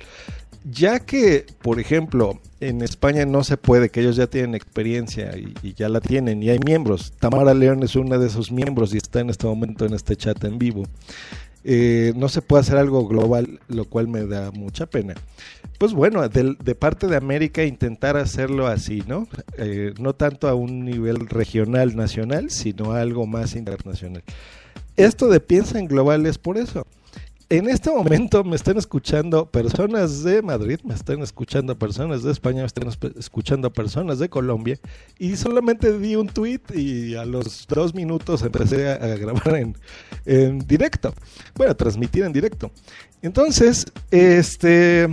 ya 0.64 1.00
que, 1.00 1.46
por 1.62 1.80
ejemplo, 1.80 2.40
en 2.60 2.82
España 2.82 3.26
no 3.26 3.44
se 3.44 3.58
puede, 3.58 3.90
que 3.90 4.02
ellos 4.02 4.16
ya 4.16 4.28
tienen 4.28 4.56
experiencia 4.56 5.36
y, 5.36 5.74
ya 5.74 5.90
la 5.90 6.02
tienen, 6.02 6.44
y 6.44 6.50
hay 6.50 6.60
miembros. 6.60 7.14
Tamara 7.20 7.54
León 7.54 7.84
es 7.84 7.96
una 7.96 8.18
de 8.18 8.28
esos 8.28 8.52
miembros 8.52 8.94
y 8.94 8.98
está 8.98 9.22
en 9.22 9.30
este 9.30 9.48
momento 9.48 9.86
en 9.86 9.94
este 9.94 10.16
chat 10.16 10.44
en 10.44 10.60
vivo. 10.60 10.84
Eh, 11.64 12.14
no 12.16 12.28
se 12.28 12.42
puede 12.42 12.62
hacer 12.62 12.78
algo 12.78 13.08
global, 13.08 13.60
lo 13.68 13.86
cual 13.86 14.08
me 14.08 14.26
da 14.26 14.52
mucha 14.52 14.88
pena. 14.88 15.14
Pues 15.78 15.94
bueno, 15.94 16.28
de, 16.28 16.76
parte 16.76 17.08
de 17.08 17.16
América 17.16 17.64
intentar 17.64 18.18
hacerlo 18.18 18.68
así, 18.68 19.04
¿no? 19.08 19.28
Eh, 19.58 19.94
no 20.00 20.14
tanto 20.14 20.48
a 20.48 20.54
un 20.54 20.86
nivel 20.86 21.28
regional, 21.28 21.96
nacional, 21.96 22.50
sino 22.52 22.94
algo 22.94 23.26
más 23.26 23.56
internacional. 23.56 24.24
Esto 24.98 25.28
de 25.28 25.40
piensa 25.40 25.80
en 25.80 25.88
global 25.88 26.26
es 26.26 26.38
por 26.38 26.58
eso 26.58 26.86
en 27.52 27.68
este 27.68 27.92
momento 27.92 28.46
me 28.46 28.56
están 28.56 28.78
escuchando 28.78 29.46
personas 29.46 30.24
de 30.24 30.42
Madrid, 30.42 30.80
me 30.86 30.94
están 30.94 31.22
escuchando 31.22 31.78
personas 31.78 32.24
de 32.24 32.32
España, 32.32 32.62
me 32.62 32.66
están 32.66 32.88
escuchando 33.18 33.74
personas 33.74 34.20
de 34.20 34.30
Colombia 34.30 34.80
y 35.20 35.36
solamente 35.36 36.00
di 36.00 36.16
un 36.16 36.28
tweet 36.28 36.62
y 36.74 37.16
a 37.16 37.26
los 37.26 37.68
dos 37.68 37.94
minutos 37.94 38.42
empecé 38.44 38.90
a, 38.90 39.06
grabar 39.18 39.58
en, 39.58 39.76
en 40.26 40.60
directo, 40.60 41.14
bueno, 41.56 41.74
a 41.74 41.76
transmitir 41.76 42.24
en 42.24 42.32
directo. 42.32 42.72
Entonces, 43.24 43.86
este, 44.10 45.08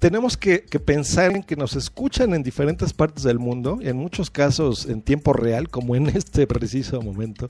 tenemos 0.00 0.36
que, 0.36 0.58
pensar 0.84 1.30
en 1.30 1.44
que 1.44 1.54
nos 1.54 1.76
escuchan 1.76 2.34
en 2.34 2.42
diferentes 2.42 2.92
partes 2.92 3.22
del 3.22 3.38
mundo, 3.38 3.78
en 3.80 3.96
muchos 3.96 4.30
casos 4.30 4.86
en 4.86 5.00
tiempo 5.00 5.32
real, 5.32 5.68
como 5.68 5.94
en 5.94 6.08
este 6.08 6.48
preciso 6.48 7.00
momento, 7.00 7.46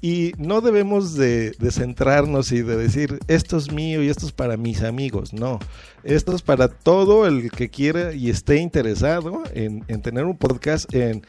y 0.00 0.32
no 0.38 0.60
debemos 0.60 1.14
de, 1.16 1.52
centrarnos 1.72 2.52
y 2.52 2.62
de 2.62 2.76
decir, 2.76 3.18
esto 3.26 3.56
es 3.56 3.69
mío 3.72 4.02
y 4.02 4.08
esto 4.08 4.26
es 4.26 4.32
para 4.32 4.56
mis 4.56 4.82
amigos, 4.82 5.32
no, 5.32 5.58
esto 6.04 6.34
es 6.34 6.42
para 6.42 6.68
todo 6.68 7.26
el 7.26 7.50
que 7.50 7.68
quiera 7.68 8.12
y 8.12 8.30
esté 8.30 8.56
interesado 8.56 9.42
en, 9.54 9.84
en 9.88 10.02
tener 10.02 10.24
un 10.24 10.36
podcast, 10.36 10.92
en 10.94 11.22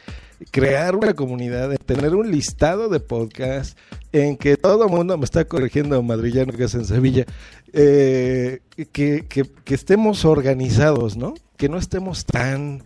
crear 0.50 0.96
una 0.96 1.14
comunidad, 1.14 1.72
en 1.72 1.78
tener 1.78 2.16
un 2.16 2.32
listado 2.32 2.90
de 2.90 3.00
podcasts, 3.00 3.76
en 4.12 4.38
que 4.38 4.58
todo 4.58 4.86
el 4.86 4.92
mundo 4.92 5.18
me 5.18 5.26
está 5.26 5.46
corrigiendo 5.46 6.02
madrillano 6.02 6.54
que 6.54 6.64
es 6.64 6.74
en 6.74 6.86
Sevilla, 6.86 7.26
eh, 7.74 8.62
que, 8.92 9.26
estemos 9.68 10.26
organizados, 10.26 11.18
¿no? 11.18 11.34
Que 11.58 11.70
no 11.70 11.78
estemos 11.78 12.26
tan, 12.26 12.84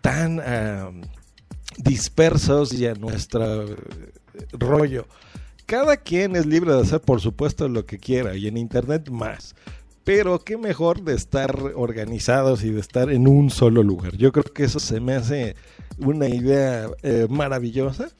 tan 0.00 0.40
dispersos 1.78 2.72
y 2.72 2.86
a 2.86 2.94
nuestro 2.94 3.64
eh, 3.64 3.76
rollo. 4.52 5.06
Cada 5.66 5.96
quien 5.96 6.36
es 6.36 6.46
libre 6.46 6.72
de 6.72 6.80
hacer, 6.80 7.00
por 7.00 7.20
supuesto, 7.20 7.68
lo 7.68 7.86
que 7.86 7.98
quiera 7.98 8.36
y 8.36 8.46
en 8.46 8.56
Internet 8.56 9.10
más. 9.10 9.56
Pero 10.04 10.38
qué 10.38 10.56
mejor 10.56 11.02
de 11.02 11.14
estar 11.14 11.72
organizados 11.74 12.62
y 12.62 12.70
de 12.70 12.78
estar 12.78 13.10
en 13.10 13.26
un 13.26 13.50
solo 13.50 13.82
lugar. 13.82 14.16
Yo 14.16 14.30
creo 14.30 14.44
que 14.44 14.62
eso 14.62 14.78
se 14.78 15.00
me 15.00 15.14
hace 15.14 15.56
una 15.98 16.28
idea 16.28 16.88
eh, 17.02 17.26
maravillosa. 17.28 18.10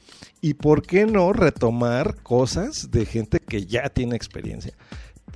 Y 0.41 0.55
por 0.55 0.81
qué 0.81 1.05
no 1.05 1.31
retomar 1.31 2.21
cosas 2.21 2.91
de 2.91 3.05
gente 3.05 3.39
que 3.39 3.65
ya 3.65 3.87
tiene 3.89 4.17
experiencia 4.17 4.73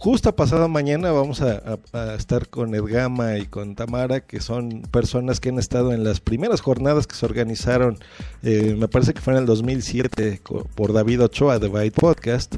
justo 0.01 0.36
pasado 0.36 0.67
mañana 0.67 1.12
vamos 1.12 1.43
a, 1.43 1.77
estar 2.15 2.48
con 2.50 2.74
Edgama 2.74 3.38
y 3.38 3.46
con 3.46 3.75
Tamara, 3.75 4.22
que 4.22 4.41
son 4.41 4.81
personas 4.89 5.39
que 5.39 5.50
han 5.50 5.60
estado 5.60 5.93
en 5.93 6.03
las 6.03 6.20
primeras 6.20 6.60
jornadas 6.60 7.05
que 7.05 7.15
se 7.15 7.24
organizaron, 7.24 8.00
eh, 8.41 8.75
me 8.75 8.88
parece 8.88 9.13
que 9.13 9.22
fue 9.22 9.34
en 9.34 9.39
el 9.41 9.46
2007, 9.46 10.41
por 10.74 10.91
David 10.91 11.22
Ochoa 11.25 11.60
de 11.60 11.67
Byte 11.67 11.93
Podcast, 11.93 12.55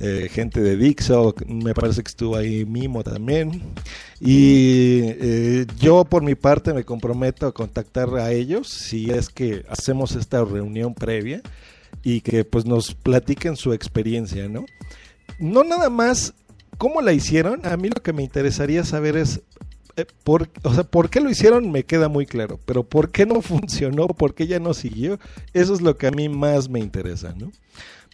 eh, 0.00 0.28
gente 0.30 0.60
de 0.60 0.76
Dixo, 0.76 1.34
me 1.48 1.74
parece 1.74 2.04
que 2.04 2.10
estuvo 2.10 2.36
ahí 2.36 2.64
Mimo 2.64 3.02
también. 3.02 3.74
Y 4.20 5.00
eh, 5.02 5.66
yo 5.80 6.04
por 6.04 6.22
mi 6.22 6.36
parte 6.36 6.72
me 6.74 6.84
comprometo 6.84 7.48
a 7.48 7.52
contactar 7.52 8.14
a 8.14 8.30
ellos 8.30 8.68
si 8.68 9.10
es 9.10 9.30
que 9.30 9.66
hacemos 9.68 10.14
esta 10.14 10.44
reunión 10.44 10.94
previa 10.94 11.42
y 12.04 12.20
que 12.20 12.44
pues 12.44 12.66
nos 12.66 12.94
platiquen 12.94 13.56
su 13.56 13.72
experiencia, 13.72 14.48
¿no? 14.48 14.64
No 15.40 15.64
nada 15.64 15.90
más 15.90 16.34
¿Cómo 16.78 17.00
la 17.00 17.12
hicieron? 17.12 17.64
A 17.66 17.76
mí 17.76 17.88
lo 17.88 18.02
que 18.02 18.12
me 18.12 18.22
interesaría 18.22 18.84
saber 18.84 19.16
es, 19.16 19.42
eh, 19.96 20.06
por, 20.24 20.48
o 20.62 20.74
sea, 20.74 20.84
¿por 20.84 21.10
qué 21.10 21.20
lo 21.20 21.30
hicieron? 21.30 21.70
Me 21.70 21.84
queda 21.84 22.08
muy 22.08 22.26
claro, 22.26 22.58
pero 22.66 22.84
¿por 22.84 23.10
qué 23.10 23.26
no 23.26 23.40
funcionó? 23.42 24.08
¿Por 24.08 24.34
qué 24.34 24.46
ya 24.46 24.58
no 24.58 24.74
siguió? 24.74 25.18
Eso 25.52 25.74
es 25.74 25.80
lo 25.80 25.96
que 25.96 26.06
a 26.06 26.10
mí 26.10 26.28
más 26.28 26.68
me 26.68 26.80
interesa, 26.80 27.34
¿no? 27.38 27.50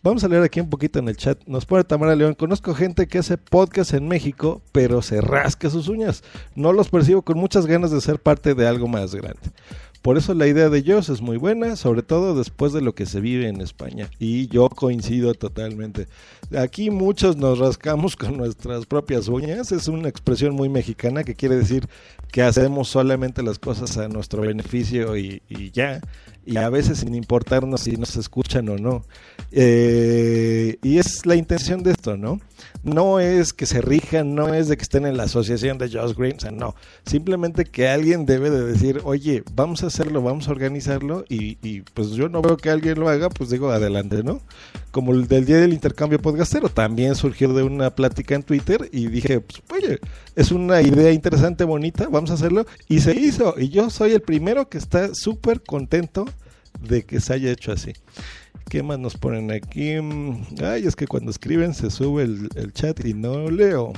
Vamos 0.02 0.24
a 0.24 0.28
leer 0.28 0.42
aquí 0.42 0.60
un 0.60 0.70
poquito 0.70 0.98
en 0.98 1.08
el 1.08 1.16
chat. 1.16 1.38
Nos 1.46 1.66
pone 1.66 1.84
Tamara 1.84 2.16
León. 2.16 2.34
Conozco 2.34 2.74
gente 2.74 3.06
que 3.06 3.18
hace 3.18 3.36
podcast 3.36 3.92
en 3.92 4.08
México, 4.08 4.62
pero 4.72 5.02
se 5.02 5.20
rasca 5.20 5.68
sus 5.68 5.88
uñas. 5.88 6.24
No 6.54 6.72
los 6.72 6.88
percibo 6.88 7.20
con 7.20 7.36
muchas 7.36 7.66
ganas 7.66 7.90
de 7.90 8.00
ser 8.00 8.18
parte 8.18 8.54
de 8.54 8.66
algo 8.66 8.88
más 8.88 9.14
grande. 9.14 9.50
Por 10.02 10.16
eso 10.16 10.32
la 10.32 10.46
idea 10.46 10.70
de 10.70 10.78
ellos 10.78 11.10
es 11.10 11.20
muy 11.20 11.36
buena, 11.36 11.76
sobre 11.76 12.02
todo 12.02 12.34
después 12.34 12.72
de 12.72 12.80
lo 12.80 12.94
que 12.94 13.04
se 13.04 13.20
vive 13.20 13.48
en 13.48 13.60
España. 13.60 14.10
Y 14.18 14.48
yo 14.48 14.70
coincido 14.70 15.34
totalmente. 15.34 16.08
Aquí 16.56 16.90
muchos 16.90 17.36
nos 17.36 17.58
rascamos 17.58 18.16
con 18.16 18.38
nuestras 18.38 18.86
propias 18.86 19.28
uñas. 19.28 19.72
Es 19.72 19.88
una 19.88 20.08
expresión 20.08 20.54
muy 20.54 20.70
mexicana 20.70 21.22
que 21.22 21.34
quiere 21.34 21.56
decir 21.56 21.86
que 22.32 22.42
hacemos 22.42 22.88
solamente 22.88 23.42
las 23.42 23.58
cosas 23.58 23.96
a 23.98 24.08
nuestro 24.08 24.42
beneficio 24.42 25.16
y, 25.16 25.42
ya. 25.72 26.00
Y 26.46 26.56
a 26.56 26.68
veces 26.70 26.98
sin 26.98 27.14
importarnos 27.14 27.82
si 27.82 27.92
nos 27.92 28.16
escuchan 28.16 28.68
o 28.68 28.76
no. 28.76 29.04
Eh, 29.52 30.78
y 30.82 30.98
es 30.98 31.26
la 31.26 31.36
intención 31.36 31.82
de 31.82 31.92
esto, 31.92 32.16
¿no? 32.16 32.40
no 32.82 33.20
es 33.20 33.52
que 33.52 33.66
se 33.66 33.80
rijan, 33.80 34.34
no 34.34 34.54
es 34.54 34.68
de 34.68 34.76
que 34.76 34.82
estén 34.82 35.06
en 35.06 35.16
la 35.16 35.24
asociación 35.24 35.78
de 35.78 35.90
Josh 35.90 36.14
Green, 36.16 36.36
o 36.36 36.40
sea, 36.40 36.50
no. 36.50 36.74
Simplemente 37.04 37.64
que 37.64 37.88
alguien 37.88 38.26
debe 38.26 38.50
de 38.50 38.64
decir, 38.64 39.00
oye, 39.04 39.42
vamos 39.54 39.82
a 39.82 39.88
hacerlo, 39.88 40.22
vamos 40.22 40.48
a 40.48 40.52
organizarlo 40.52 41.24
y, 41.28 41.58
y 41.62 41.82
pues 41.82 42.10
yo 42.10 42.28
no 42.28 42.42
veo 42.42 42.56
que 42.56 42.70
alguien 42.70 42.98
lo 42.98 43.08
haga, 43.08 43.28
pues 43.28 43.50
digo, 43.50 43.70
adelante, 43.70 44.22
¿no? 44.22 44.40
Como 44.90 45.12
el 45.12 45.28
del 45.28 45.44
día 45.46 45.58
del 45.58 45.72
intercambio 45.72 46.20
podcastero, 46.20 46.68
también 46.68 47.14
surgió 47.14 47.52
de 47.52 47.62
una 47.62 47.94
plática 47.94 48.34
en 48.34 48.42
Twitter 48.42 48.88
y 48.92 49.06
dije, 49.06 49.40
pues 49.40 49.62
oye, 49.72 50.00
es 50.34 50.50
una 50.50 50.82
idea 50.82 51.12
interesante, 51.12 51.64
bonita, 51.64 52.08
vamos 52.08 52.30
a 52.30 52.34
hacerlo. 52.34 52.66
Y 52.88 53.00
se 53.00 53.14
hizo, 53.14 53.54
y 53.56 53.68
yo 53.68 53.88
soy 53.90 54.12
el 54.12 54.22
primero 54.22 54.68
que 54.68 54.78
está 54.78 55.14
súper 55.14 55.62
contento 55.62 56.24
de 56.80 57.04
que 57.04 57.20
se 57.20 57.34
haya 57.34 57.50
hecho 57.52 57.72
así. 57.72 57.92
¿Qué 58.68 58.82
más 58.82 58.98
nos 58.98 59.16
ponen 59.16 59.50
aquí? 59.50 59.94
Ay, 60.62 60.86
es 60.86 60.94
que 60.94 61.06
cuando 61.06 61.30
escriben 61.30 61.74
se 61.74 61.90
sube 61.90 62.22
el, 62.22 62.72
chat 62.72 63.04
y 63.04 63.14
no 63.14 63.50
leo. 63.50 63.92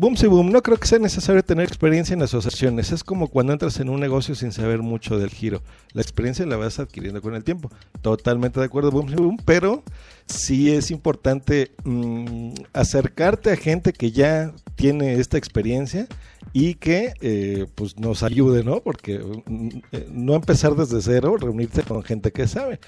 Boom, 0.00 0.14
boom. 0.14 0.52
No 0.52 0.62
creo 0.62 0.76
que 0.76 0.86
sea 0.86 1.00
necesario 1.00 1.42
tener 1.42 1.66
experiencia 1.66 2.14
en 2.14 2.22
asociaciones. 2.22 2.92
Es 2.92 3.02
como 3.02 3.26
cuando 3.26 3.52
entras 3.52 3.80
en 3.80 3.88
un 3.88 3.98
negocio 3.98 4.36
sin 4.36 4.52
saber 4.52 4.78
mucho 4.78 5.18
del 5.18 5.30
giro. 5.30 5.60
La 5.92 6.02
experiencia 6.02 6.46
la 6.46 6.56
vas 6.56 6.78
adquiriendo 6.78 7.20
con 7.20 7.34
el 7.34 7.42
tiempo. 7.42 7.68
Totalmente 8.00 8.60
de 8.60 8.66
acuerdo, 8.66 8.92
boom, 8.92 9.12
boom. 9.16 9.38
Pero 9.44 9.82
sí 10.26 10.72
es 10.72 10.92
importante 10.92 11.72
mm, 11.82 12.52
acercarte 12.74 13.50
a 13.50 13.56
gente 13.56 13.92
que 13.92 14.12
ya 14.12 14.52
tiene 14.76 15.14
esta 15.14 15.36
experiencia 15.36 16.06
y 16.52 16.74
que 16.74 17.14
eh, 17.20 17.66
pues 17.74 17.98
nos 17.98 18.22
ayude, 18.22 18.62
¿no? 18.62 18.80
Porque 18.80 19.18
mm, 19.18 19.68
eh, 19.90 20.08
no 20.12 20.36
empezar 20.36 20.76
desde 20.76 21.02
cero, 21.02 21.36
reunirse 21.40 21.82
con 21.82 22.04
gente 22.04 22.30
que 22.30 22.46
sabe. 22.46 22.78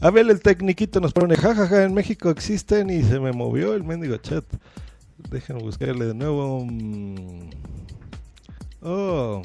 A 0.00 0.10
ver, 0.10 0.30
el 0.30 0.40
tecniquito 0.40 0.98
nos 1.00 1.12
pone, 1.12 1.36
jajaja, 1.36 1.84
en 1.84 1.92
México 1.92 2.30
existen 2.30 2.88
y 2.88 3.02
se 3.02 3.20
me 3.20 3.32
movió 3.32 3.74
el 3.74 3.84
mendigo 3.84 4.16
chat. 4.16 4.46
Déjenme 5.30 5.62
buscarle 5.62 6.06
de 6.06 6.14
nuevo. 6.14 6.64
Mm. 6.64 7.50
Oh, 8.82 9.42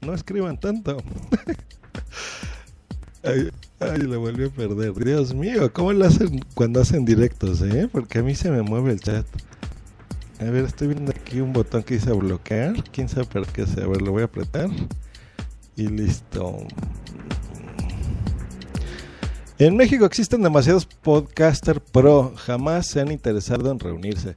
no 0.00 0.14
escriban 0.14 0.58
tanto. 0.58 0.96
ay, 3.22 3.50
ay, 3.80 3.98
lo 3.98 4.20
volví 4.20 4.46
a 4.46 4.50
perder. 4.50 4.94
Dios 4.94 5.34
mío, 5.34 5.72
¿cómo 5.72 5.92
lo 5.92 6.04
hacen 6.04 6.40
cuando 6.54 6.80
hacen 6.80 7.04
directos, 7.04 7.62
eh? 7.62 7.88
Porque 7.90 8.18
a 8.18 8.22
mí 8.22 8.34
se 8.34 8.50
me 8.50 8.62
mueve 8.62 8.92
el 8.92 9.00
chat. 9.00 9.26
A 10.40 10.44
ver, 10.44 10.64
estoy 10.64 10.88
viendo 10.88 11.12
aquí 11.12 11.40
un 11.40 11.52
botón 11.52 11.84
que 11.84 11.94
dice 11.94 12.12
bloquear. 12.12 12.82
Quién 12.90 13.08
sabe 13.08 13.26
por 13.26 13.46
qué 13.46 13.66
sea. 13.66 13.84
A 13.84 13.88
ver, 13.88 14.02
lo 14.02 14.10
voy 14.10 14.22
a 14.22 14.24
apretar. 14.24 14.68
Y 15.76 15.86
listo. 15.86 16.66
En 19.58 19.76
México 19.76 20.04
existen 20.04 20.42
demasiados 20.42 20.86
podcaster 20.86 21.80
pro. 21.80 22.34
Jamás 22.34 22.88
se 22.88 23.00
han 23.00 23.12
interesado 23.12 23.70
en 23.70 23.78
reunirse. 23.78 24.34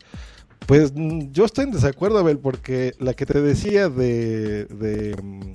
Pues 0.65 0.93
mm, 0.95 1.31
yo 1.31 1.45
estoy 1.45 1.65
en 1.65 1.71
desacuerdo, 1.71 2.19
Abel, 2.19 2.39
porque 2.39 2.95
la 2.99 3.13
que 3.13 3.25
te 3.25 3.41
decía 3.41 3.89
de, 3.89 4.65
de 4.65 5.15
mm, 5.21 5.53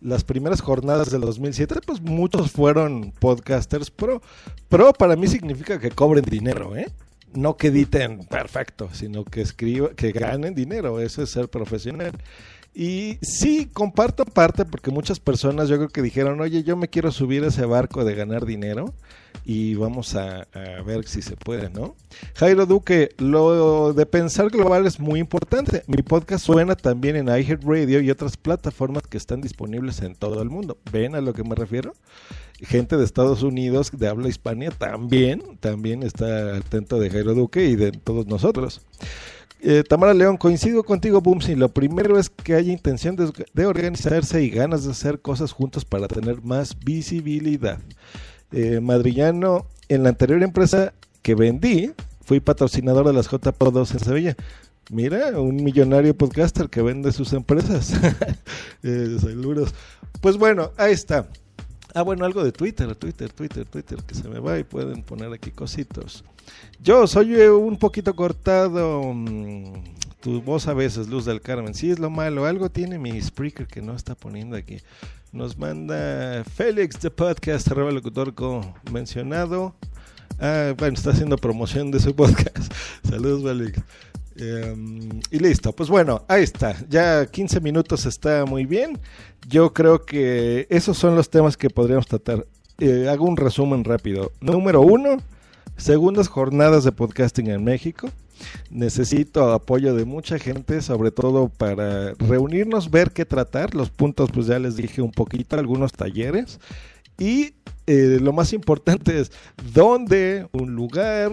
las 0.00 0.24
primeras 0.24 0.60
jornadas 0.60 1.10
del 1.10 1.20
2007, 1.20 1.76
pues 1.86 2.00
muchos 2.00 2.50
fueron 2.50 3.12
podcasters 3.12 3.90
pro. 3.90 4.22
Pro 4.68 4.92
para 4.92 5.16
mí 5.16 5.28
significa 5.28 5.78
que 5.78 5.90
cobren 5.90 6.24
dinero, 6.24 6.76
¿eh? 6.76 6.86
no 7.34 7.56
que 7.56 7.68
editen 7.68 8.26
perfecto, 8.26 8.90
sino 8.92 9.24
que 9.24 9.40
escriban, 9.40 9.94
que 9.94 10.12
ganen 10.12 10.54
dinero, 10.54 11.00
eso 11.00 11.22
es 11.22 11.30
ser 11.30 11.48
profesional. 11.48 12.12
Y 12.74 13.18
sí, 13.20 13.68
comparto 13.70 14.24
parte 14.24 14.64
porque 14.64 14.90
muchas 14.90 15.20
personas 15.20 15.68
yo 15.68 15.76
creo 15.76 15.88
que 15.90 16.00
dijeron, 16.00 16.40
oye, 16.40 16.62
yo 16.62 16.76
me 16.76 16.88
quiero 16.88 17.12
subir 17.12 17.44
a 17.44 17.48
ese 17.48 17.66
barco 17.66 18.04
de 18.04 18.14
ganar 18.14 18.46
dinero 18.46 18.94
y 19.44 19.74
vamos 19.74 20.14
a, 20.14 20.46
ver 20.86 21.06
si 21.06 21.20
se 21.20 21.36
puede, 21.36 21.68
¿no? 21.68 21.96
Jairo 22.34 22.64
Duque, 22.64 23.10
lo 23.18 23.92
de 23.92 24.06
pensar 24.06 24.48
global 24.48 24.86
es 24.86 25.00
muy 25.00 25.20
importante. 25.20 25.82
Mi 25.86 26.02
podcast 26.02 26.46
suena 26.46 26.74
también 26.74 27.16
en 27.16 27.26
iHeartRadio 27.26 28.00
y 28.00 28.10
otras 28.10 28.38
plataformas 28.38 29.02
que 29.02 29.18
están 29.18 29.42
disponibles 29.42 30.00
en 30.00 30.14
todo 30.14 30.40
el 30.40 30.48
mundo. 30.48 30.78
¿Ven 30.90 31.14
a 31.14 31.20
lo 31.20 31.34
que 31.34 31.44
me 31.44 31.54
refiero? 31.54 31.92
gente 32.60 32.96
de 32.96 33.04
Estados 33.04 33.42
Unidos 33.42 33.90
de 33.92 34.08
habla 34.08 34.28
hispania 34.28 34.70
también, 34.70 35.58
también 35.58 36.02
está 36.02 36.56
atento 36.56 37.00
de 37.00 37.10
Jairo 37.10 37.34
Duque 37.34 37.66
y 37.66 37.76
de 37.76 37.92
todos 37.92 38.26
nosotros. 38.26 38.82
Eh, 39.64 39.84
Tamara 39.88 40.12
León, 40.12 40.36
coincido 40.36 40.82
contigo, 40.82 41.20
Bumsy. 41.20 41.54
Lo 41.54 41.68
primero 41.68 42.18
es 42.18 42.28
que 42.28 42.54
haya 42.54 42.72
intención 42.72 43.14
de, 43.16 43.66
organizarse 43.66 44.42
y 44.42 44.50
ganas 44.50 44.84
de 44.84 44.90
hacer 44.90 45.20
cosas 45.20 45.52
juntos 45.52 45.84
para 45.84 46.08
tener 46.08 46.42
más 46.42 46.76
visibilidad. 46.80 47.78
Eh, 48.50 48.80
madrillano, 48.80 49.66
en 49.88 50.02
la 50.02 50.08
anterior 50.08 50.42
empresa 50.42 50.92
que 51.22 51.36
vendí, 51.36 51.92
fui 52.24 52.40
patrocinador 52.40 53.06
de 53.06 53.12
las 53.12 53.30
JPO2 53.30 53.92
en 53.92 54.00
Sevilla. 54.00 54.36
Mira, 54.90 55.40
un 55.40 55.62
millonario 55.62 56.16
podcaster 56.16 56.68
que 56.68 56.82
vende 56.82 57.12
sus 57.12 57.32
empresas. 57.32 57.92
eh, 58.82 59.16
saludos. 59.20 59.72
Pues 60.20 60.38
bueno, 60.38 60.72
ahí 60.76 60.92
está. 60.92 61.28
Ah, 61.94 62.02
bueno, 62.02 62.24
algo 62.24 62.42
de 62.42 62.52
Twitter, 62.52 62.94
Twitter, 62.96 63.30
Twitter, 63.32 63.66
Twitter, 63.66 63.98
que 64.02 64.14
se 64.14 64.28
me 64.28 64.38
va 64.38 64.58
y 64.58 64.64
pueden 64.64 65.02
poner 65.02 65.32
aquí 65.32 65.50
cositos. 65.50 66.24
Yo 66.80 67.06
soy 67.06 67.34
eh, 67.34 67.50
un 67.50 67.76
poquito 67.76 68.16
cortado. 68.16 69.02
Mmm, 69.12 69.74
tu 70.20 70.40
voz 70.40 70.68
a 70.68 70.74
veces, 70.74 71.08
Luz 71.08 71.24
del 71.24 71.40
Carmen. 71.40 71.74
Sí, 71.74 71.90
es 71.90 71.98
lo 71.98 72.08
malo. 72.08 72.46
Algo 72.46 72.70
tiene 72.70 72.98
mi 72.98 73.20
speaker 73.20 73.66
que 73.66 73.82
no 73.82 73.94
está 73.94 74.14
poniendo 74.14 74.56
aquí. 74.56 74.78
Nos 75.32 75.58
manda 75.58 76.44
Félix 76.44 77.00
de 77.00 77.10
Podcast, 77.10 77.70
arroba 77.70 77.90
locutor 77.90 78.32
mencionado. 78.90 79.74
Ah, 80.38 80.74
bueno, 80.78 80.94
está 80.94 81.10
haciendo 81.10 81.36
promoción 81.36 81.90
de 81.90 82.00
su 82.00 82.14
podcast. 82.16 82.72
Saludos, 83.08 83.42
Félix. 83.42 83.80
Um, 84.42 85.20
y 85.30 85.38
listo, 85.38 85.72
pues 85.72 85.88
bueno, 85.88 86.24
ahí 86.26 86.42
está. 86.42 86.76
Ya 86.88 87.26
15 87.26 87.60
minutos 87.60 88.06
está 88.06 88.44
muy 88.44 88.66
bien. 88.66 88.98
Yo 89.48 89.72
creo 89.72 90.04
que 90.04 90.66
esos 90.70 90.98
son 90.98 91.14
los 91.14 91.30
temas 91.30 91.56
que 91.56 91.70
podríamos 91.70 92.06
tratar. 92.06 92.46
Eh, 92.78 93.08
hago 93.08 93.26
un 93.26 93.36
resumen 93.36 93.84
rápido. 93.84 94.32
Número 94.40 94.80
uno, 94.80 95.18
segundas 95.76 96.28
jornadas 96.28 96.84
de 96.84 96.92
podcasting 96.92 97.48
en 97.48 97.62
México. 97.62 98.10
Necesito 98.70 99.52
apoyo 99.52 99.94
de 99.94 100.04
mucha 100.04 100.38
gente, 100.38 100.82
sobre 100.82 101.12
todo 101.12 101.48
para 101.48 102.14
reunirnos, 102.14 102.90
ver 102.90 103.12
qué 103.12 103.24
tratar. 103.24 103.74
Los 103.74 103.90
puntos, 103.90 104.30
pues 104.32 104.46
ya 104.46 104.58
les 104.58 104.76
dije 104.76 105.02
un 105.02 105.12
poquito, 105.12 105.56
algunos 105.56 105.92
talleres. 105.92 106.58
Y 107.18 107.54
eh, 107.86 108.18
lo 108.20 108.32
más 108.32 108.52
importante 108.52 109.20
es 109.20 109.30
dónde, 109.72 110.48
un 110.52 110.74
lugar, 110.74 111.30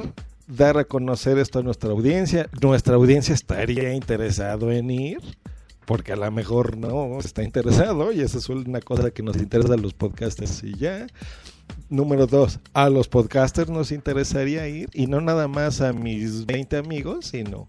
dar 0.49 0.77
a 0.77 0.83
conocer 0.83 1.37
esto 1.37 1.59
a 1.59 1.63
nuestra 1.63 1.91
audiencia. 1.91 2.49
Nuestra 2.61 2.95
audiencia 2.95 3.33
estaría 3.33 3.93
interesado 3.93 4.71
en 4.71 4.89
ir, 4.89 5.19
porque 5.85 6.13
a 6.13 6.15
lo 6.15 6.29
mejor 6.31 6.75
no 6.75 7.19
está 7.19 7.43
interesado, 7.43 8.11
y 8.11 8.21
esa 8.21 8.39
es 8.39 8.49
una 8.49 8.81
cosa 8.81 9.11
que 9.11 9.23
nos 9.23 9.37
interesa 9.37 9.75
a 9.75 9.77
los 9.77 9.93
podcasters 9.93 10.63
y 10.63 10.73
ya. 10.73 11.07
Número 11.87 12.25
dos, 12.25 12.59
a 12.73 12.89
los 12.89 13.07
podcasters 13.07 13.69
nos 13.69 13.91
interesaría 13.91 14.67
ir, 14.67 14.89
y 14.93 15.05
no 15.05 15.21
nada 15.21 15.47
más 15.47 15.81
a 15.81 15.93
mis 15.93 16.45
20 16.47 16.77
amigos, 16.77 17.27
sino 17.27 17.67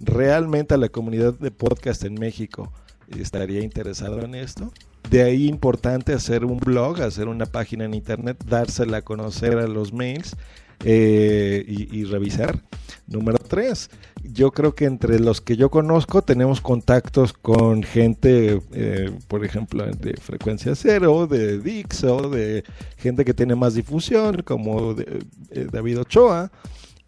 realmente 0.00 0.74
a 0.74 0.78
la 0.78 0.88
comunidad 0.88 1.34
de 1.34 1.50
podcast 1.50 2.04
en 2.04 2.14
México 2.14 2.72
estaría 3.20 3.62
interesado 3.62 4.20
en 4.22 4.34
esto. 4.34 4.72
De 5.10 5.22
ahí 5.22 5.48
importante 5.48 6.14
hacer 6.14 6.46
un 6.46 6.58
blog, 6.58 7.02
hacer 7.02 7.28
una 7.28 7.44
página 7.44 7.84
en 7.84 7.92
internet, 7.92 8.42
dársela 8.46 8.98
a 8.98 9.02
conocer 9.02 9.58
a 9.58 9.66
los 9.66 9.92
mails 9.92 10.36
eh, 10.84 11.64
y, 11.66 12.04
revisar. 12.04 12.60
Número 13.06 13.38
tres, 13.38 13.90
yo 14.22 14.52
creo 14.52 14.74
que 14.74 14.84
entre 14.86 15.18
los 15.18 15.40
que 15.40 15.56
yo 15.56 15.70
conozco 15.70 16.22
tenemos 16.22 16.60
contactos 16.60 17.32
con 17.32 17.82
gente, 17.82 18.60
eh, 18.72 19.10
por 19.28 19.44
ejemplo, 19.44 19.84
de 19.84 20.14
frecuencia 20.14 20.74
cero, 20.74 21.26
de 21.26 21.58
Dixo, 21.58 22.30
de 22.30 22.64
gente 22.96 23.24
que 23.24 23.34
tiene 23.34 23.54
más 23.54 23.74
difusión, 23.74 24.42
como 24.44 24.92
eh, 24.92 25.66
David 25.70 26.00
Ochoa, 26.00 26.50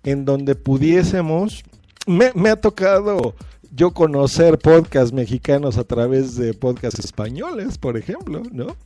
en 0.02 0.24
donde 0.24 0.54
pudiésemos, 0.54 1.64
me 2.06 2.50
ha 2.50 2.56
tocado 2.56 3.34
yo 3.74 3.92
conocer 3.92 4.58
podcasts 4.58 5.12
mexicanos 5.12 5.78
a 5.78 5.84
través 5.84 6.36
de 6.36 6.54
podcasts 6.54 7.00
españoles, 7.00 7.76
por 7.76 7.96
ejemplo, 7.96 8.42
¿no? 8.52 8.76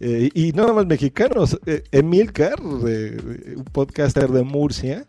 Eh, 0.00 0.30
y 0.34 0.52
no 0.52 0.62
nada 0.62 0.74
más 0.74 0.86
mexicanos. 0.86 1.58
Eh, 1.66 1.84
Emilcar, 1.92 2.60
un 2.60 3.64
podcaster 3.72 4.28
de 4.28 4.42
Murcia, 4.42 5.06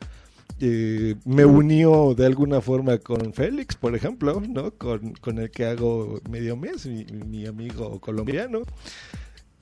eh, 0.59 1.15
me 1.25 1.45
unió 1.45 2.13
de 2.13 2.25
alguna 2.25 2.61
forma 2.61 2.97
con 2.97 3.33
Félix, 3.33 3.75
por 3.75 3.95
ejemplo, 3.95 4.41
¿no? 4.47 4.71
Con, 4.71 5.13
con 5.13 5.39
el 5.39 5.49
que 5.49 5.65
hago 5.65 6.19
medio 6.29 6.57
mes, 6.57 6.85
mi, 6.85 7.05
mi 7.05 7.45
amigo 7.45 7.99
colombiano. 7.99 8.63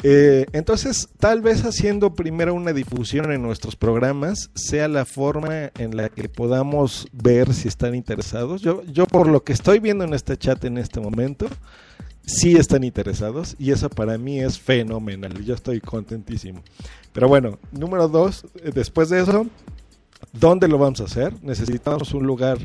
Eh, 0.01 0.45
entonces, 0.53 1.09
tal 1.19 1.41
vez 1.41 1.65
haciendo 1.65 2.13
primero 2.13 2.53
una 2.53 2.71
difusión 2.71 3.31
en 3.33 3.41
nuestros 3.41 3.75
programas 3.75 4.49
sea 4.55 4.87
la 4.87 5.03
forma 5.03 5.71
en 5.77 5.97
la 5.97 6.07
que 6.07 6.29
podamos 6.29 7.07
ver 7.11 7.53
si 7.53 7.67
están 7.67 7.95
interesados. 7.95 8.61
Yo, 8.61 8.83
yo 8.85 9.05
por 9.05 9.27
lo 9.27 9.43
que 9.43 9.51
estoy 9.51 9.79
viendo 9.79 10.05
en 10.05 10.13
este 10.13 10.37
chat 10.37 10.63
en 10.63 10.77
este 10.77 11.01
momento, 11.01 11.47
sí 12.25 12.55
están 12.55 12.85
interesados 12.85 13.55
y 13.59 13.71
eso 13.71 13.89
para 13.89 14.17
mí 14.17 14.39
es 14.39 14.57
fenomenal. 14.57 15.43
Yo 15.43 15.53
estoy 15.53 15.81
contentísimo. 15.81 16.63
Pero 17.11 17.27
bueno, 17.27 17.59
número 17.71 18.07
dos, 18.07 18.45
eh, 18.63 18.71
después 18.73 19.09
de 19.09 19.21
eso, 19.21 19.47
¿dónde 20.31 20.69
lo 20.69 20.77
vamos 20.77 21.01
a 21.01 21.05
hacer? 21.05 21.33
Necesitamos 21.41 22.13
un 22.13 22.25
lugar 22.25 22.57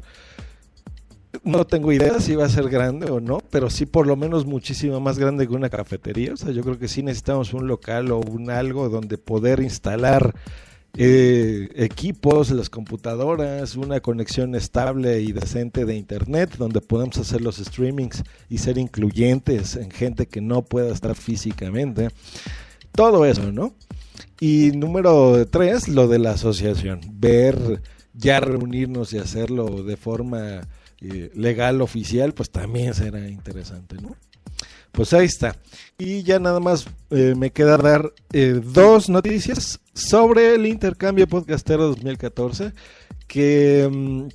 no 1.42 1.66
tengo 1.66 1.92
idea 1.92 2.20
si 2.20 2.36
va 2.36 2.44
a 2.44 2.48
ser 2.48 2.68
grande 2.68 3.10
o 3.10 3.20
no, 3.20 3.40
pero 3.50 3.70
sí 3.70 3.86
por 3.86 4.06
lo 4.06 4.16
menos 4.16 4.46
muchísimo 4.46 5.00
más 5.00 5.18
grande 5.18 5.46
que 5.46 5.54
una 5.54 5.70
cafetería. 5.70 6.32
O 6.34 6.36
sea, 6.36 6.52
yo 6.52 6.62
creo 6.62 6.78
que 6.78 6.88
sí 6.88 7.02
necesitamos 7.02 7.52
un 7.52 7.66
local 7.66 8.10
o 8.12 8.20
un 8.20 8.50
algo 8.50 8.88
donde 8.88 9.18
poder 9.18 9.60
instalar 9.60 10.34
eh, 10.96 11.70
equipos, 11.74 12.50
las 12.50 12.70
computadoras, 12.70 13.74
una 13.74 14.00
conexión 14.00 14.54
estable 14.54 15.20
y 15.20 15.32
decente 15.32 15.84
de 15.84 15.96
internet, 15.96 16.56
donde 16.56 16.80
podamos 16.80 17.18
hacer 17.18 17.40
los 17.40 17.56
streamings 17.56 18.22
y 18.48 18.58
ser 18.58 18.78
incluyentes 18.78 19.74
en 19.74 19.90
gente 19.90 20.26
que 20.26 20.40
no 20.40 20.62
pueda 20.62 20.92
estar 20.92 21.16
físicamente. 21.16 22.10
Todo 22.92 23.24
eso, 23.24 23.50
¿no? 23.50 23.74
Y 24.38 24.70
número 24.72 25.46
tres, 25.50 25.88
lo 25.88 26.06
de 26.06 26.20
la 26.20 26.32
asociación. 26.32 27.00
Ver, 27.14 27.82
ya 28.12 28.38
reunirnos 28.38 29.12
y 29.12 29.18
hacerlo 29.18 29.82
de 29.82 29.96
forma 29.96 30.60
eh, 31.06 31.30
legal 31.34 31.82
oficial, 31.82 32.32
pues 32.32 32.50
también 32.50 32.94
será 32.94 33.28
interesante, 33.28 33.96
¿no? 34.00 34.16
Pues 34.90 35.12
ahí 35.12 35.26
está. 35.26 35.54
Y 35.98 36.22
ya 36.22 36.38
nada 36.38 36.60
más 36.60 36.86
eh, 37.10 37.34
me 37.36 37.50
queda 37.50 37.76
dar 37.76 38.14
eh, 38.32 38.58
dos 38.64 39.10
noticias 39.10 39.80
sobre 39.92 40.54
el 40.54 40.64
intercambio 40.64 41.26
podcastero 41.26 41.88
2014, 41.88 42.72
que 43.26 43.86
mm, 43.92 44.28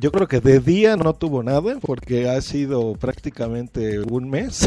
yo 0.00 0.10
creo 0.10 0.28
que 0.28 0.40
de 0.40 0.60
día 0.60 0.96
no 0.96 1.12
tuvo 1.12 1.42
nada, 1.42 1.78
porque 1.78 2.30
ha 2.30 2.40
sido 2.40 2.94
prácticamente 2.94 4.00
un 4.00 4.30
mes. 4.30 4.66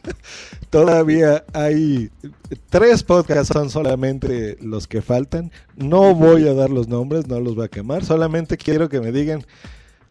Todavía 0.70 1.44
hay 1.54 2.10
tres 2.70 3.02
podcasts, 3.02 3.52
son 3.52 3.68
solamente 3.68 4.58
los 4.60 4.86
que 4.86 5.02
faltan. 5.02 5.50
No 5.74 6.14
voy 6.14 6.46
a 6.46 6.54
dar 6.54 6.70
los 6.70 6.86
nombres, 6.86 7.26
no 7.26 7.40
los 7.40 7.56
voy 7.56 7.64
a 7.64 7.68
quemar, 7.68 8.04
solamente 8.04 8.56
quiero 8.56 8.88
que 8.88 9.00
me 9.00 9.10
digan 9.10 9.44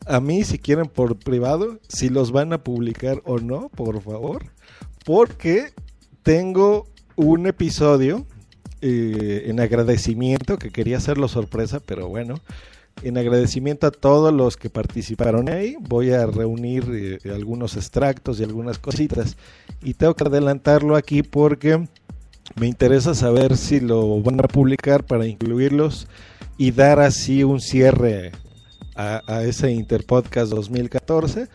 a 0.06 0.20
mí 0.20 0.44
si 0.44 0.60
quieren 0.60 0.88
por 0.88 1.18
privado, 1.18 1.80
si 1.88 2.10
los 2.10 2.32
van 2.32 2.54
a 2.54 2.64
publicar 2.64 3.22
o 3.26 3.40
no, 3.40 3.70
por 3.70 4.02
favor, 4.02 4.46
porque 5.06 5.74
tengo 6.24 6.88
un 7.16 7.48
episodio 7.48 8.26
eh, 8.82 9.44
en 9.48 9.60
agradecimiento, 9.60 10.58
que 10.58 10.70
quería 10.70 10.98
hacerlo 10.98 11.28
sorpresa, 11.28 11.80
pero 11.80 12.08
bueno, 12.08 12.36
en 13.04 13.18
agradecimiento 13.18 13.88
a 13.88 13.92
todos 13.92 14.34
los 14.34 14.58
que 14.58 14.70
participaron 14.70 15.50
ahí, 15.50 15.76
voy 15.80 16.12
a 16.12 16.26
reunir 16.26 16.86
eh, 16.92 17.32
algunos 17.32 17.76
extractos 17.76 18.40
y 18.40 18.44
algunas 18.44 18.80
cositas. 18.80 19.38
Y 19.84 19.94
tengo 19.94 20.16
que 20.16 20.26
adelantarlo 20.26 20.96
aquí 20.96 21.24
porque 21.24 21.88
me 22.56 22.68
interesa 22.68 23.14
saber 23.14 23.58
si 23.58 23.80
lo 23.80 24.22
van 24.22 24.40
a 24.40 24.48
publicar 24.48 25.06
para 25.06 25.28
incluirlos 25.28 26.08
y 26.58 26.72
dar 26.72 27.00
así 27.00 27.44
un 27.44 27.62
cierre 27.62 28.32
a, 28.98 29.44
ese 29.44 29.72
Interpodcast 29.72 30.52
2014. 30.52 31.48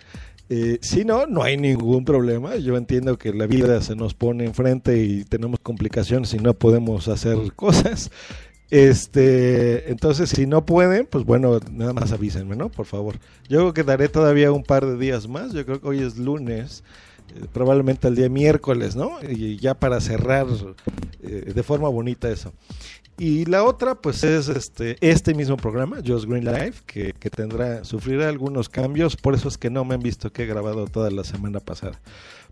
Eh, 0.49 0.79
si 0.81 1.05
no, 1.05 1.27
no 1.27 1.43
hay 1.43 1.57
ningún 1.57 2.05
problema. 2.05 2.57
Yo 2.57 2.77
entiendo 2.77 3.19
que 3.19 3.33
la 3.33 3.47
vida 3.47 3.81
se 3.83 3.97
nos 3.97 4.15
pone 4.15 4.45
enfrente 4.45 5.03
y 5.03 5.25
tenemos 5.25 5.61
complicaciones 5.61 6.33
y 6.35 6.39
no 6.39 6.55
podemos 6.55 7.09
hacer 7.09 7.39
cosas. 7.55 8.11
Este, 8.71 9.91
entonces, 9.91 10.31
si 10.31 10.47
no 10.47 10.65
pueden, 10.65 11.07
pues 11.07 11.27
bueno, 11.27 11.61
nada 11.71 11.93
más 11.93 12.11
avísenme, 12.13 12.57
¿no? 12.57 12.71
Por 12.71 12.87
favor. 12.87 13.19
Yo 13.47 13.59
creo 13.59 13.75
que 13.75 13.83
daré 13.83 14.09
todavía 14.09 14.51
un 14.51 14.63
par 14.63 14.87
de 14.87 14.97
días 14.97 15.29
más. 15.29 15.53
Yo 15.53 15.67
creo 15.67 15.81
que 15.81 15.89
hoy 15.89 16.03
es 16.03 16.17
lunes, 16.17 16.83
eh, 17.37 17.45
probablemente 17.53 18.09
el 18.09 18.15
día 18.15 18.31
miércoles, 18.31 18.97
¿no? 18.97 19.19
Y 19.29 19.59
ya 19.59 19.75
para 19.75 20.01
cerrar 20.01 20.47
eh, 21.23 21.53
de 21.55 21.63
forma 21.63 21.91
bonita 21.91 22.31
eso. 22.31 22.53
Y 23.19 23.45
la 23.45 23.63
otra, 23.65 23.95
pues 23.95 24.25
es 24.25 24.49
este, 24.49 24.97
este 25.01 25.35
mismo 25.35 25.57
programa, 25.57 25.99
Just 26.05 26.25
Green 26.25 26.45
Life, 26.45 26.83
que, 26.87 27.13
que, 27.13 27.31
tendrá, 27.31 27.85
sufrirá 27.85 28.29
algunos 28.29 28.69
cambios, 28.69 29.17
por 29.17 29.35
eso 29.35 29.49
es 29.49 29.59
que 29.59 29.71
no 29.71 29.85
me 29.85 29.95
han 29.95 30.01
visto 30.01 30.33
que 30.33 30.45
he 30.45 30.47
grabado 30.47 30.87
toda 30.87 31.11
la 31.11 31.23
semana 31.23 31.61
pasada. 31.61 32.01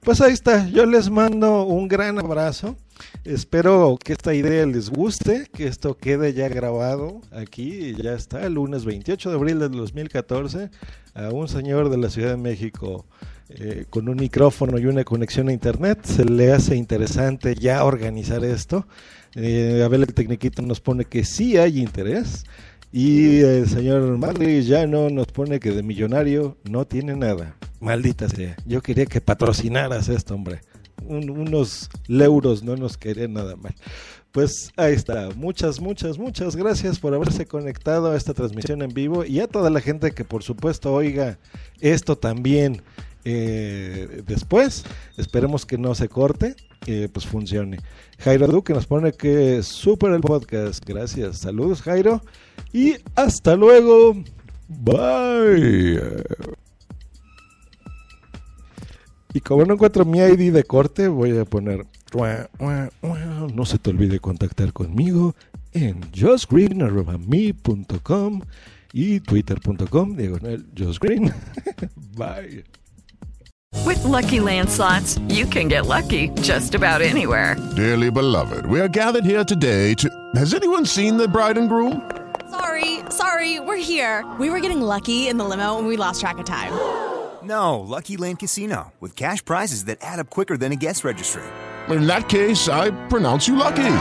Pues 0.02 0.20
ahí 0.20 0.32
está, 0.32 0.68
yo 0.68 0.86
les 0.86 1.10
mando 1.10 1.64
un 1.64 1.88
gran 1.88 2.18
abrazo, 2.18 2.76
espero 3.24 3.98
que 4.02 4.12
esta 4.12 4.34
idea 4.34 4.66
les 4.66 4.90
guste, 4.90 5.48
que 5.52 5.66
esto 5.66 5.96
quede 5.96 6.32
ya 6.32 6.48
grabado 6.48 7.20
aquí, 7.32 7.94
ya 7.94 8.14
está, 8.14 8.46
el 8.46 8.54
lunes 8.54 8.84
28 8.84 9.30
de 9.30 9.36
abril 9.36 9.58
del 9.58 9.72
2014, 9.72 10.70
a 11.14 11.28
un 11.30 11.48
señor 11.48 11.90
de 11.90 11.98
la 11.98 12.10
Ciudad 12.10 12.30
de 12.30 12.36
México. 12.36 13.06
Eh, 13.52 13.86
con 13.90 14.08
un 14.08 14.16
micrófono 14.16 14.78
y 14.78 14.86
una 14.86 15.02
conexión 15.02 15.48
a 15.48 15.52
internet, 15.52 16.00
se 16.04 16.24
le 16.24 16.52
hace 16.52 16.76
interesante 16.76 17.56
ya 17.56 17.84
organizar 17.84 18.44
esto. 18.44 18.86
Eh, 19.34 19.82
a 19.84 19.88
ver, 19.88 20.00
el 20.00 20.14
Tecniquito 20.14 20.62
nos 20.62 20.80
pone 20.80 21.04
que 21.04 21.24
sí 21.24 21.56
hay 21.56 21.80
interés. 21.80 22.44
Y 22.92 23.38
el 23.38 23.68
señor 23.68 24.18
Madrid 24.18 24.62
ya 24.62 24.86
no 24.86 25.10
nos 25.10 25.28
pone 25.28 25.60
que 25.60 25.70
de 25.70 25.82
millonario 25.82 26.56
no 26.68 26.86
tiene 26.86 27.14
nada. 27.14 27.56
Maldita 27.78 28.28
sea. 28.28 28.56
Yo 28.66 28.82
quería 28.82 29.06
que 29.06 29.20
patrocinaras 29.20 30.08
esto, 30.08 30.34
hombre. 30.34 30.60
Unos 31.06 31.88
euros 32.08 32.62
no 32.62 32.76
nos 32.76 32.96
quería 32.96 33.28
nada 33.28 33.56
mal. 33.56 33.74
Pues 34.32 34.72
ahí 34.76 34.94
está. 34.94 35.30
Muchas, 35.34 35.80
muchas, 35.80 36.18
muchas 36.18 36.54
gracias 36.54 37.00
por 37.00 37.14
haberse 37.14 37.46
conectado 37.46 38.12
a 38.12 38.16
esta 38.16 38.32
transmisión 38.32 38.82
en 38.82 38.94
vivo 38.94 39.24
y 39.24 39.40
a 39.40 39.48
toda 39.48 39.70
la 39.70 39.80
gente 39.80 40.12
que 40.12 40.24
por 40.24 40.44
supuesto 40.44 40.92
oiga 40.92 41.38
esto 41.80 42.16
también 42.16 42.82
eh, 43.24 44.22
después. 44.26 44.84
Esperemos 45.16 45.66
que 45.66 45.78
no 45.78 45.94
se 45.94 46.08
corte, 46.08 46.54
y 46.86 47.08
pues 47.08 47.26
funcione. 47.26 47.78
Jairo 48.18 48.46
Duque 48.46 48.72
nos 48.72 48.86
pone 48.86 49.12
que 49.12 49.62
super 49.62 50.12
el 50.12 50.20
podcast. 50.20 50.84
Gracias. 50.86 51.38
Saludos, 51.38 51.82
Jairo. 51.82 52.22
Y 52.72 52.96
hasta 53.14 53.56
luego. 53.56 54.14
Bye. 54.68 56.00
Y 59.32 59.40
como 59.40 59.64
no 59.64 59.74
encuentro 59.74 60.04
mi 60.04 60.18
ID 60.18 60.52
de 60.52 60.64
corte, 60.64 61.06
voy 61.08 61.38
a 61.38 61.44
poner. 61.44 61.86
No 63.54 63.64
se 63.64 63.78
te 63.78 63.90
olvide 63.90 64.18
contactar 64.18 64.72
conmigo 64.72 65.36
en 65.72 66.00
justgreen.me.com 66.12 68.40
y 68.92 69.20
twitter.com 69.20 70.16
diagonal 70.16 70.66
justgreen. 70.76 71.32
Bye. 72.16 72.64
With 73.86 74.02
lucky 74.04 74.40
landslots, 74.40 75.20
you 75.30 75.46
can 75.46 75.68
get 75.68 75.86
lucky 75.86 76.30
just 76.42 76.74
about 76.74 77.00
anywhere. 77.00 77.54
Dearly 77.76 78.10
beloved, 78.10 78.66
we 78.66 78.80
are 78.80 78.88
gathered 78.88 79.24
here 79.24 79.44
today 79.44 79.94
to. 79.94 80.10
Has 80.34 80.54
anyone 80.54 80.84
seen 80.84 81.16
the 81.16 81.28
bride 81.28 81.56
and 81.56 81.68
groom? 81.68 82.02
Sorry, 82.50 82.98
sorry, 83.10 83.60
we're 83.60 83.76
here. 83.76 84.24
We 84.40 84.50
were 84.50 84.58
getting 84.58 84.80
lucky 84.80 85.28
in 85.28 85.38
the 85.38 85.44
limo 85.44 85.78
and 85.78 85.86
we 85.86 85.96
lost 85.96 86.20
track 86.20 86.38
of 86.38 86.46
time. 86.46 86.72
No, 87.42 87.80
Lucky 87.80 88.16
Land 88.16 88.38
Casino, 88.40 88.92
with 89.00 89.16
cash 89.16 89.44
prizes 89.44 89.86
that 89.86 89.98
add 90.02 90.18
up 90.18 90.30
quicker 90.30 90.56
than 90.56 90.72
a 90.72 90.76
guest 90.76 91.04
registry. 91.04 91.42
In 91.88 92.06
that 92.06 92.28
case, 92.28 92.68
I 92.68 92.90
pronounce 93.08 93.48
you 93.48 93.56
lucky. 93.56 93.96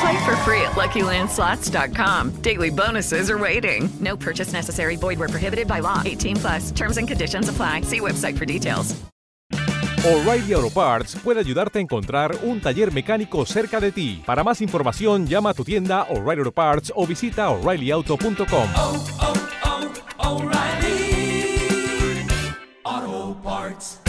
Play 0.00 0.24
for 0.24 0.36
free 0.44 0.60
at 0.62 0.72
LuckyLandSlots.com. 0.72 2.42
Daily 2.42 2.70
bonuses 2.70 3.30
are 3.30 3.38
waiting. 3.38 3.88
No 4.00 4.16
purchase 4.16 4.52
necessary. 4.52 4.96
Void 4.96 5.18
where 5.18 5.28
prohibited 5.28 5.66
by 5.66 5.80
law. 5.80 6.02
18 6.04 6.36
plus. 6.36 6.70
Terms 6.72 6.98
and 6.98 7.08
conditions 7.08 7.48
apply. 7.48 7.82
See 7.82 8.00
website 8.00 8.36
for 8.36 8.44
details. 8.44 8.94
O'Reilly 10.06 10.52
Auto 10.52 10.68
Parts 10.68 11.16
puede 11.16 11.40
ayudarte 11.40 11.78
a 11.78 11.80
encontrar 11.80 12.36
un 12.42 12.60
taller 12.60 12.92
mecánico 12.92 13.46
cerca 13.46 13.80
de 13.80 13.90
ti. 13.90 14.22
Para 14.26 14.44
más 14.44 14.60
información, 14.60 15.26
llama 15.26 15.50
a 15.50 15.54
tu 15.54 15.64
tienda 15.64 16.02
O'Reilly 16.10 16.40
Auto 16.40 16.52
Parts 16.52 16.92
o 16.94 17.06
visita 17.06 17.48
O'ReillyAuto.com. 17.48 18.68
Oh, 18.76 19.06
oh, 19.22 19.32
oh, 20.18 20.42
O'Reilly 20.42 20.83
Auto 22.86 23.32
Parts. 23.42 24.03